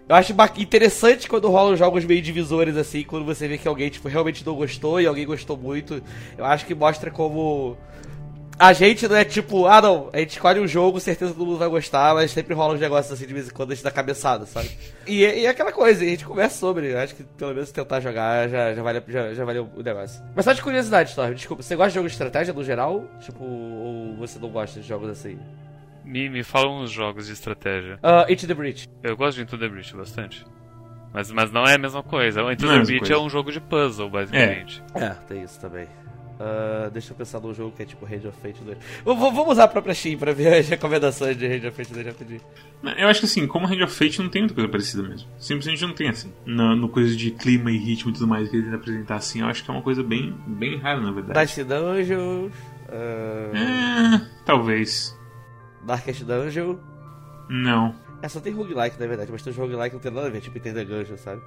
[0.08, 4.08] Eu acho interessante quando rolam jogos meio divisores assim, quando você vê que alguém tipo,
[4.08, 6.02] realmente não gostou e alguém gostou muito.
[6.38, 7.78] Eu acho que mostra como
[8.60, 11.60] a gente não é tipo, ah não, a gente escolhe um jogo, certeza todo mundo
[11.60, 13.92] vai gostar, mas sempre rola uns negócios assim de vez em quando a gente dá
[13.92, 14.70] cabeçada, sabe?
[15.06, 18.50] E, e é aquela coisa, a gente conversa sobre, acho que pelo menos tentar jogar
[18.50, 20.24] já, já, vale, já, já valeu o negócio.
[20.36, 23.06] Mas só de curiosidade, Storm, desculpa, você gosta de jogos de estratégia no geral?
[23.20, 25.38] Tipo, ou você não gosta de jogos assim?
[26.04, 28.00] Me, me fala uns jogos de estratégia.
[28.02, 28.88] Uh, Into the Breach.
[29.04, 30.46] Eu gosto de Into the Breach bastante.
[31.14, 32.42] Mas, mas não é a mesma coisa.
[32.52, 34.82] Into the é Breach é um jogo de puzzle, basicamente.
[34.96, 35.88] É, é tem isso também.
[36.40, 38.78] Uh, deixa eu pensar num jogo que é tipo Rage of Fate 2.
[39.04, 42.42] Vamos usar a própria Steam pra ver as recomendações de Rage of Fate 2 rapidinho.
[42.98, 45.28] Eu acho que assim, como Rage of Fate não tem muita coisa parecida mesmo.
[45.40, 46.32] Simplesmente não tem assim.
[46.46, 49.48] No, no coisa de clima e ritmo e tudo mais que eles apresentar assim, eu
[49.48, 51.48] acho que é uma coisa bem, bem rara na verdade.
[51.48, 52.50] Dice Dungeon.
[52.90, 53.56] Uh...
[53.56, 55.18] É, talvez.
[55.84, 56.78] Darkest Dungeon.
[57.50, 57.96] Não.
[58.22, 60.58] É, só tem roguelike na verdade, mas tem roguelike não tem nada a ver, tipo
[60.58, 61.42] Enter Gungeon, sabe?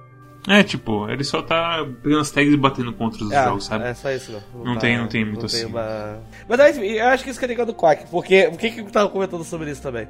[0.47, 3.85] É, tipo, ele só tá pegando as tags e batendo contra os é, jogos, sabe?
[3.85, 4.65] É, só isso, não.
[4.65, 5.57] Não, tá, tem, não tem muito não assim.
[5.59, 6.19] Tem uma...
[6.47, 8.47] Mas eu acho que isso que é legal do Quack, porque.
[8.49, 10.07] Por que que eu tava comentando sobre isso também?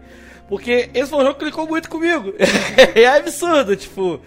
[0.48, 2.34] Porque esse foi um jogo que clicou muito comigo.
[2.96, 4.22] é absurdo, tipo.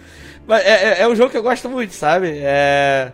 [0.49, 2.33] É, é, é, um jogo que eu gosto muito, sabe?
[2.35, 3.13] É.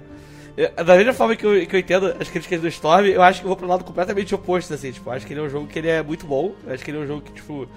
[0.85, 3.47] Da mesma forma que eu, que eu entendo as críticas do Storm, eu acho que
[3.47, 5.79] eu vou pro lado completamente oposto, assim, tipo, acho que ele é um jogo que
[5.79, 7.69] ele é muito bom, acho que ele é um jogo que, tipo.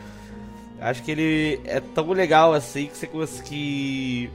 [0.81, 4.29] Acho que ele é tão legal assim que você consegue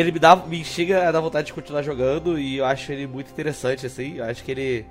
[0.00, 3.06] ele me dá, me chega a dar vontade de continuar jogando e eu acho ele
[3.06, 4.16] muito interessante, assim.
[4.16, 4.86] Eu acho que ele.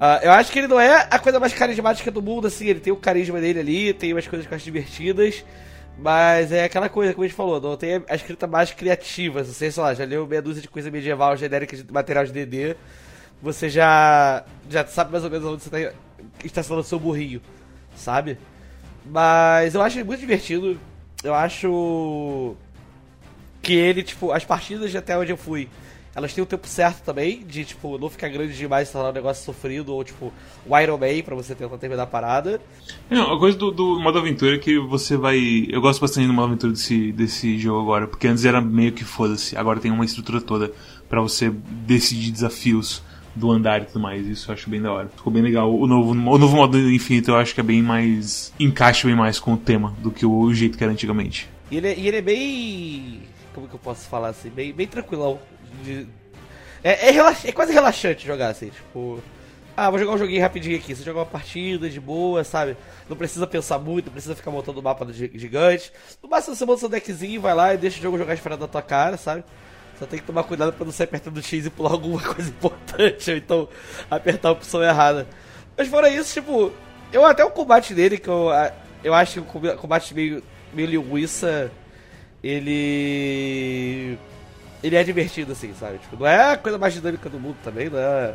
[0.00, 2.66] Uh, eu acho que ele não é a coisa mais carismática do mundo, assim.
[2.66, 5.44] Ele tem o carisma dele ali, tem umas coisas que eu acho divertidas.
[5.98, 9.44] Mas é aquela coisa, como a gente falou, não tem a escrita mais criativa.
[9.44, 12.76] Você, sei lá, já leu meia dúzia de coisa medieval genérica de material de DD.
[13.40, 15.96] Você já, já sabe mais ou menos onde você está
[16.44, 17.40] estacionando seu burrinho,
[17.94, 18.38] sabe?
[19.04, 20.78] Mas eu acho ele muito divertido.
[21.22, 22.56] Eu acho
[23.62, 25.68] que ele, tipo, as partidas de até onde eu fui,
[26.14, 29.14] elas têm o tempo certo também, de, tipo, não ficar grande demais se tornar um
[29.14, 30.32] negócio sofrido, ou, tipo,
[30.66, 32.60] o Iron Man pra você tentar terminar a parada.
[33.08, 35.66] Não, a coisa do, do modo aventura é que você vai.
[35.70, 39.04] Eu gosto bastante do modo aventura desse, desse jogo agora, porque antes era meio que
[39.04, 40.72] foda-se, agora tem uma estrutura toda
[41.08, 43.02] para você decidir desafios
[43.34, 44.26] do andar e tudo mais.
[44.26, 45.08] Isso eu acho bem da hora.
[45.16, 45.74] Ficou bem legal.
[45.74, 48.52] O novo, o novo modo infinito eu acho que é bem mais.
[48.60, 51.48] encaixa bem mais com o tema do que o jeito que era antigamente.
[51.70, 53.22] E ele, é, e ele é bem
[53.54, 54.50] como que eu posso falar assim?
[54.50, 55.38] Bem, bem tranquilão.
[55.82, 56.06] De,
[56.82, 59.22] é, é, relax, é quase relaxante jogar assim, tipo.
[59.76, 60.94] ah, vou jogar um joguinho rapidinho aqui.
[60.94, 62.76] Você joga uma partida de boa, sabe?
[63.08, 65.92] Não precisa pensar muito, não precisa ficar montando o mapa gigante.
[66.22, 68.68] No máximo você monta seu deckzinho, vai lá e deixa o jogo jogar esperando na
[68.68, 69.44] tua cara, sabe?
[69.98, 73.30] Só tem que tomar cuidado pra não sair apertando X e pular alguma coisa importante,
[73.30, 73.68] ou então
[74.10, 75.28] apertar a opção errada.
[75.76, 76.72] Mas fora isso, tipo,
[77.12, 78.48] eu até o combate dele, que eu,
[79.04, 80.42] eu acho que o combate meio,
[80.72, 81.70] meio linguiça,
[82.42, 84.18] ele.
[84.82, 85.98] Ele é divertido, assim, sabe?
[85.98, 88.34] Tipo, não é a coisa mais dinâmica do mundo também, não é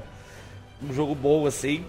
[0.82, 1.84] um jogo bom assim.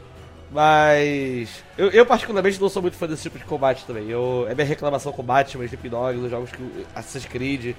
[0.51, 1.63] Mas.
[1.77, 4.09] Eu, eu, particularmente não sou muito fã desse tipo de combate também.
[4.09, 6.87] Eu, é minha reclamação com Batman, Sleep Dogs, os jogos que.
[6.95, 7.75] Assassin's Creed.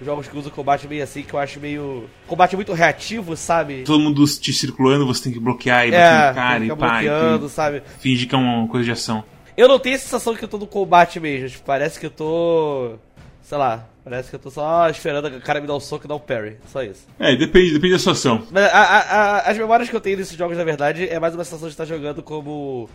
[0.00, 2.08] Os jogos que usam combate meio assim, que eu acho meio.
[2.26, 3.84] Combate muito reativo, sabe?
[3.84, 6.74] Todo mundo te circulando, você tem que bloquear e bater é, no cara e pá.
[6.74, 7.82] bloqueando, e sabe?
[8.00, 9.22] Fingir que é uma coisa de ação.
[9.56, 11.48] Eu não tenho a sensação que eu tô no combate mesmo.
[11.48, 12.96] Tipo, parece que eu tô.
[13.44, 16.08] Sei lá, Parece que eu tô só esperando o cara me dar um soco e
[16.08, 16.58] dar um parry.
[16.70, 17.06] Só isso.
[17.18, 18.46] É, depende, depende da situação.
[18.50, 21.34] Mas a, a, a, as memórias que eu tenho desses jogos, na verdade, é mais
[21.34, 22.88] uma sensação de estar jogando como.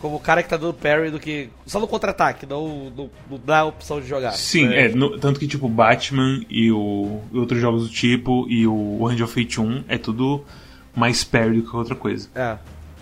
[0.00, 1.50] Como o cara que tá dando parry do que.
[1.66, 4.32] Só no contra-ataque, não, não, não, dá a opção de jogar.
[4.32, 8.66] Sim, é, no, tanto que tipo Batman e, o, e outros jogos do tipo e
[8.66, 10.42] o Hand of Fate 1 é tudo
[10.96, 12.30] mais parry do que outra coisa.
[12.34, 12.56] É.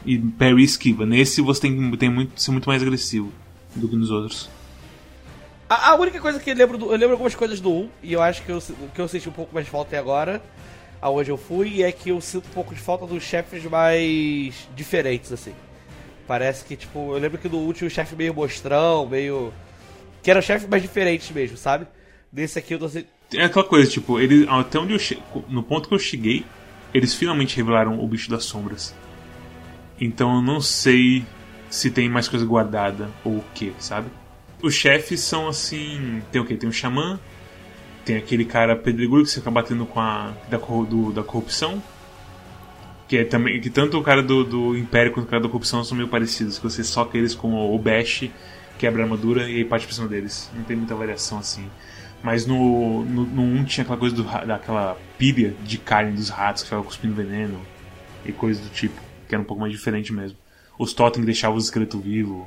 [0.05, 1.07] E parry esquiva.
[1.07, 3.33] Nesse você tem, tem muito, ser muito mais agressivo
[3.77, 4.51] do que nos outros.
[5.69, 8.13] A, a, única coisa que eu lembro, do, eu lembro algumas coisas do 1, e
[8.15, 8.63] eu acho que eu,
[8.95, 10.43] que eu senti um pouco mais de falta até agora,
[11.01, 15.31] aonde eu fui, é que eu sinto um pouco de falta dos chefes mais diferentes,
[15.31, 15.55] assim.
[16.27, 19.53] Parece que, tipo, eu lembro que no último o chefe meio mostrão, meio.
[20.23, 21.87] Que eram chefes mais diferentes mesmo, sabe?
[22.31, 22.91] Desse aqui eu tô
[23.35, 25.19] É aquela coisa, tipo, ele, até onde eu che...
[25.49, 26.45] no ponto que eu cheguei,
[26.93, 28.95] eles finalmente revelaram o bicho das sombras.
[30.01, 31.25] Então eu não sei
[31.71, 34.09] se tem mais coisa guardada ou o que, sabe?
[34.63, 36.23] Os chefes são assim.
[36.33, 36.57] Tem o quê?
[36.57, 37.19] Tem o xamã,
[38.05, 40.33] tem aquele cara pedregulho que você fica batendo com a.
[40.49, 41.83] da, do, da corrupção.
[43.07, 43.61] Que é também.
[43.61, 46.59] Que tanto o cara do, do Império quanto o cara da corrupção são meio parecidos.
[46.59, 48.29] Que você soca eles com o Bash,
[48.79, 50.51] quebra a armadura e aí parte pra cima deles.
[50.55, 51.69] Não tem muita variação assim.
[52.23, 56.63] Mas no, no, no 1 tinha aquela coisa do, daquela pilha de carne dos ratos
[56.63, 57.61] que ficava cuspindo veneno
[58.25, 60.37] e coisas do tipo, que era um pouco mais diferente mesmo.
[60.79, 62.45] Os totem deixavam os esqueletos vivos.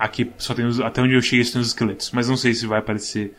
[0.00, 2.66] Aqui só tem os, até onde eu cheguei tem os esqueletos, mas não sei se
[2.66, 3.36] vai aparecer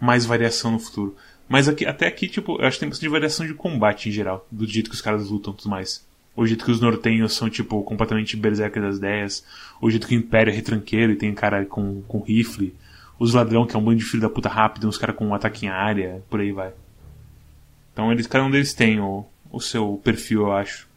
[0.00, 1.16] mais variação no futuro.
[1.48, 4.46] Mas aqui, até aqui, tipo, eu acho que tem bastante variação de combate em geral,
[4.48, 6.06] do jeito que os caras lutam e tudo mais.
[6.36, 9.44] O jeito que os nortenhos são, tipo, completamente berserker das ideias.
[9.80, 12.72] O jeito que o Império é retranqueiro e tem cara com, com rifle.
[13.18, 15.34] Os ladrão, que é um bando de filho da puta rápido, uns caras com um
[15.34, 16.72] ataque em área, por aí vai.
[17.92, 20.88] Então eles, cada um deles tem o, o seu perfil, eu acho.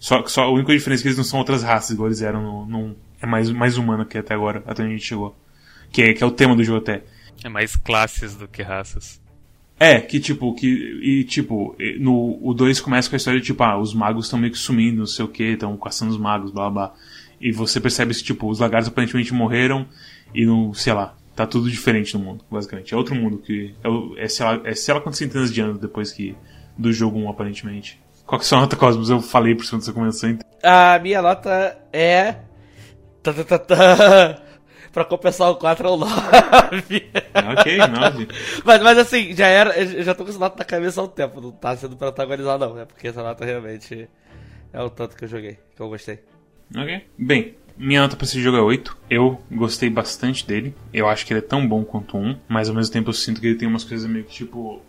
[0.00, 2.42] Só, só a única diferença é que eles não são outras raças, igual eles eram
[2.42, 5.36] no, no é mais, mais humano que até agora, até onde a gente chegou.
[5.92, 7.02] Que é, que é o tema do jogo até.
[7.44, 9.20] É mais classes do que raças.
[9.78, 10.66] É, que tipo, que.
[10.66, 14.38] E tipo, no, o 2 começa com a história de tipo, ah, os magos estão
[14.38, 16.94] meio que sumindo, não sei o que, estão caçando os magos, blá blá.
[17.40, 19.86] E você percebe que, tipo, os lagartos aparentemente morreram
[20.32, 22.94] e não, sei lá, tá tudo diferente no mundo, basicamente.
[22.94, 23.74] É outro mundo que.
[23.82, 26.36] É, é, sei, lá, é sei lá quantas centenas de anos depois que.
[26.78, 28.00] Do jogo 1, aparentemente.
[28.24, 29.10] Qual que é a sua nota, Cosmos?
[29.10, 30.38] Eu falei por cima dessa convenção.
[30.62, 32.36] A minha nota é
[33.22, 34.42] Tá, tá, tá, tá.
[34.92, 36.10] pra compensar o 4 é o 9.
[37.58, 38.28] ok, 9.
[38.64, 39.76] mas, mas assim, já era.
[39.78, 41.40] Eu já tô com essa nota na cabeça há um tempo.
[41.40, 42.84] Não tá sendo protagonizado, não, né?
[42.84, 44.08] Porque essa nota realmente
[44.72, 46.20] é o tanto que eu joguei, que eu gostei.
[46.76, 47.02] Ok.
[47.18, 48.96] Bem, minha nota pra esse jogo é 8.
[49.08, 50.74] Eu gostei bastante dele.
[50.92, 53.40] Eu acho que ele é tão bom quanto um, mas ao mesmo tempo eu sinto
[53.40, 54.82] que ele tem umas coisas meio que tipo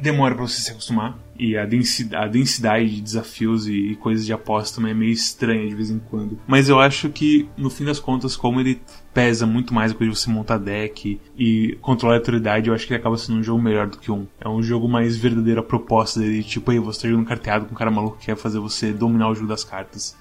[0.00, 1.18] demora para você se acostumar.
[1.36, 5.68] E a densidade, a densidade de desafios e, coisas de aposta também é meio estranha
[5.68, 6.38] de vez em quando.
[6.46, 8.80] Mas eu acho que, no fim das contas, como ele
[9.12, 12.86] pesa muito mais a coisa de você montar deck e controlar a autoridade, eu acho
[12.86, 14.26] que ele acaba sendo um jogo melhor do que um.
[14.40, 16.44] É um jogo mais verdadeiro a proposta dele.
[16.44, 19.28] Tipo, aí você tá jogando carteado com um cara maluco que quer fazer você dominar
[19.28, 20.16] o jogo das cartas.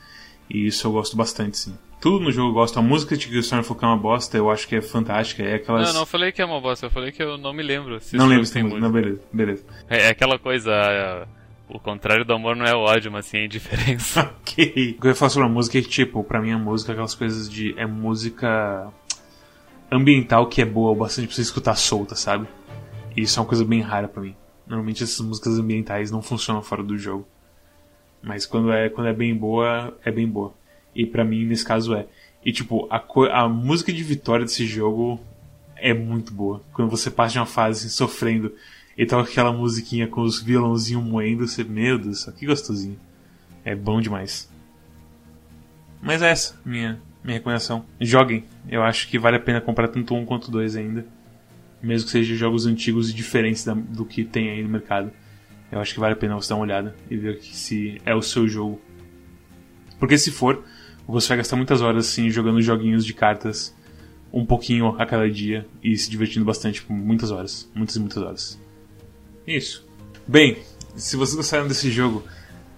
[0.50, 1.74] E isso eu gosto bastante, sim.
[2.04, 2.78] Tudo no jogo eu gosto.
[2.78, 5.42] A música de Christopher Folk é uma bosta, eu acho que é fantástica.
[5.42, 5.94] É aquelas...
[5.94, 7.98] Não, não falei que é uma bosta, eu falei que eu não me lembro.
[8.02, 8.82] Se não lembro se tem música.
[8.82, 9.64] Não, beleza, beleza.
[9.90, 10.70] É, é aquela coisa.
[10.70, 11.26] É,
[11.70, 14.20] o contrário do amor não é o ódio, mas sim a indiferença.
[14.42, 14.96] ok.
[14.98, 16.94] O que eu falar sobre a música é que, tipo, pra mim a música é
[16.94, 17.74] aquelas coisas de.
[17.78, 18.92] É música
[19.90, 22.46] ambiental que é boa o bastante pra você escutar solta, sabe?
[23.16, 24.36] E isso é uma coisa bem rara para mim.
[24.68, 27.26] Normalmente essas músicas ambientais não funcionam fora do jogo.
[28.22, 30.54] Mas quando é, quando é bem boa, é bem boa.
[30.96, 32.06] E para mim, nesse caso, é.
[32.46, 35.20] E tipo, a, a música de vitória desse jogo
[35.76, 36.62] é muito boa.
[36.74, 38.54] Quando você passa de uma fase sofrendo
[38.98, 43.00] e toca aquela musiquinha com os violãozinhos moendo, você, meu Deus, que gostosinho.
[43.66, 44.52] É bom demais.
[46.02, 47.86] Mas é essa, minha, minha recomendação.
[48.00, 48.44] Joguem.
[48.68, 51.06] Eu acho que vale a pena comprar tanto um quanto dois ainda.
[51.82, 55.12] Mesmo que sejam jogos antigos e diferentes da, do que tem aí no mercado.
[55.72, 58.22] Eu acho que vale a pena você dar uma olhada e ver se é o
[58.22, 58.80] seu jogo
[59.98, 60.64] Porque se for,
[61.08, 63.76] você vai gastar muitas horas assim jogando joguinhos de cartas
[64.32, 68.24] um pouquinho a cada dia e se divertindo bastante por muitas horas, muitas e muitas
[68.24, 68.60] horas.
[69.46, 69.86] Isso.
[70.28, 70.58] Bem,
[70.96, 72.24] se vocês gostaram desse jogo,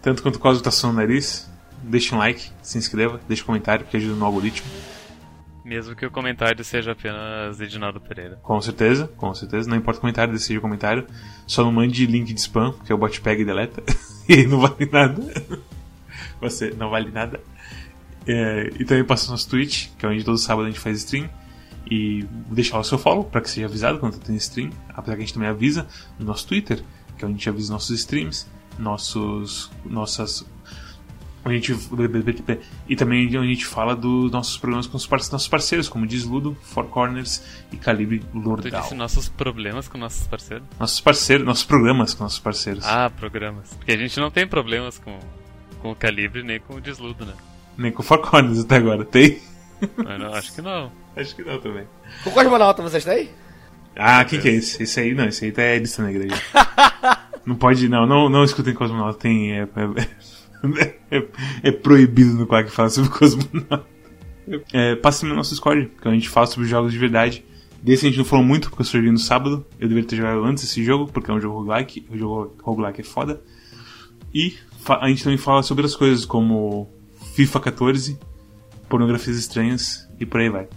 [0.02, 1.50] tanto quanto o Cosmo tá no nariz,
[1.82, 4.68] deixe um like, se inscreva, deixe um comentário que ajuda no algoritmo.
[5.64, 8.38] Mesmo que o comentário seja apenas Edinaldo Pereira.
[8.44, 9.68] Com certeza, com certeza.
[9.68, 11.08] Não importa o comentário, decide o comentário.
[11.48, 13.82] Só não mande link de spam, porque o bot pega e deleta.
[14.30, 15.24] e não vale nada.
[16.40, 17.40] Você não vale nada.
[18.28, 20.98] É, e também passa no nosso Twitch, que é onde todo sábado a gente faz
[21.00, 21.30] stream.
[21.90, 24.72] E deixar o seu follow para que seja avisado quando tem stream.
[24.90, 26.84] Apesar que a gente também avisa no nosso Twitter,
[27.18, 28.48] que é onde a gente avisa nossos streams,
[28.80, 30.46] nossos, nossas
[31.46, 31.76] a gente,
[32.90, 36.58] e também onde a gente fala dos nossos problemas com os nossos parceiros, como Desludo,
[36.64, 38.72] Four Corners e Calibre Lordal.
[38.72, 40.68] Tu disse nossos problemas com nossos parceiros?
[40.80, 42.84] Nossos parceiros, nossos programas com nossos parceiros.
[42.84, 43.72] Ah, programas.
[43.76, 45.20] Porque a gente não tem problemas com,
[45.84, 47.34] com o Calibre nem com o Desludo, né?
[47.78, 49.40] Nem com o Four Corners até agora, tem?
[49.98, 50.92] Não, acho que não.
[51.16, 51.86] Acho que não também.
[52.24, 53.30] Com Cosmonauta vocês têm?
[53.96, 54.84] Ah, quem que é esse?
[54.84, 56.28] Esse aí, não, esse aí tá é lista negra
[57.46, 59.54] não pode, não, não, não escutem Cosmonauta, tem...
[59.54, 61.28] É, é, é,
[61.64, 63.86] é, proibido no Quack falar sobre Cosmonauta.
[64.74, 67.46] É, passe no nosso Discord, que a gente fala sobre jogos de verdade.
[67.82, 69.66] Desse a gente não falou muito, porque eu joguei no sábado.
[69.80, 72.06] Eu deveria ter jogado antes esse jogo, porque é um jogo roguelike.
[72.10, 73.42] O jogo roguelike é foda.
[74.34, 74.56] E
[74.88, 76.90] a gente também fala sobre as coisas como
[77.36, 78.18] FIFA 14,
[78.88, 80.70] pornografias estranhas e por aí vai.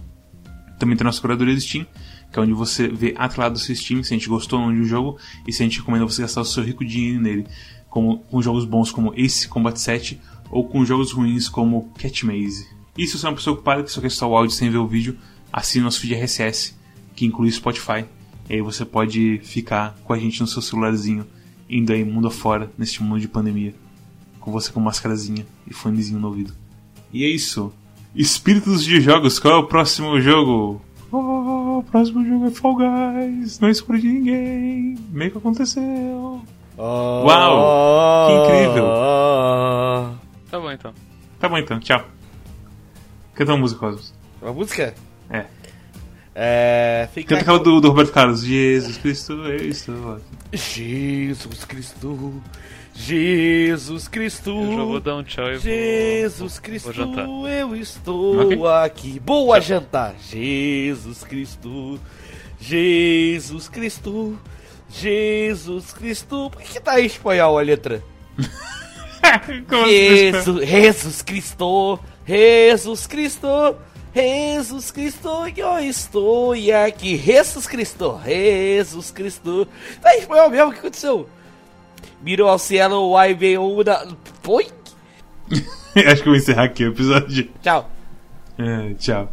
[0.77, 1.87] Também tem nossa curadoria do Steam,
[2.29, 4.75] que é onde você vê atrelado do seu Steam se a gente gostou ou não
[4.75, 7.47] de um jogo e se a gente recomenda você gastar o seu rico dinheiro nele
[7.89, 10.19] como, com jogos bons como Ace Combat 7
[10.51, 12.67] ou com jogos ruins como Catch Maze.
[12.97, 14.79] E se você é uma pessoa ocupada que só quer só o áudio sem ver
[14.79, 15.17] o vídeo,
[15.53, 16.75] assine nosso feed RSS,
[17.15, 18.03] que inclui Spotify.
[18.49, 21.25] E aí você pode ficar com a gente no seu celularzinho,
[21.69, 23.73] indo aí mundo afora, neste mundo de pandemia.
[24.39, 26.53] Com você com máscarazinha e fonezinho no ouvido.
[27.11, 27.73] E é isso.
[28.15, 30.81] Espíritos de jogos, qual é o próximo jogo?
[31.11, 33.59] Oh, o próximo jogo é Fall Guys.
[33.59, 34.97] Não escolhi ninguém.
[35.09, 36.41] Meio que aconteceu.
[36.77, 38.27] Oh, Uau!
[38.27, 38.85] Que incrível!
[40.49, 40.93] Tá bom então.
[41.39, 42.03] Tá bom então, tchau.
[43.33, 44.13] Canta uma música, Cosmos.
[44.41, 44.93] Uma música?
[45.29, 45.45] É.
[46.35, 47.09] É.
[47.13, 48.43] Fica Canta aquela do, do Roberto Carlos.
[48.43, 50.19] Jesus Cristo, eu estou
[50.53, 52.41] Jesus Cristo.
[52.99, 54.49] Jesus Cristo.
[54.49, 58.85] Eu já vou dar um tchau e Jesus vou, Cristo, vou eu estou okay.
[58.85, 59.19] aqui.
[59.21, 59.67] Boa tchau.
[59.67, 60.15] jantar.
[60.19, 61.99] Jesus Cristo.
[62.59, 64.37] Jesus Cristo.
[64.89, 66.49] Jesus Cristo.
[66.51, 68.03] Por que, que tá em espanhol a letra?
[69.87, 73.75] Jesus, Jesus Cristo, Jesus Cristo,
[74.13, 77.15] Jesus Cristo, eu estou aqui.
[77.15, 79.67] Jesus Cristo, Jesus Cristo.
[80.01, 80.69] Tá em espanhol mesmo?
[80.69, 81.29] O que aconteceu?
[82.21, 84.07] Mirou ao cielo, o veio uma.
[84.41, 84.67] Põe?
[85.95, 87.49] Acho que eu vou encerrar aqui o episódio.
[87.61, 87.89] Tchau.
[88.57, 89.31] É, tchau.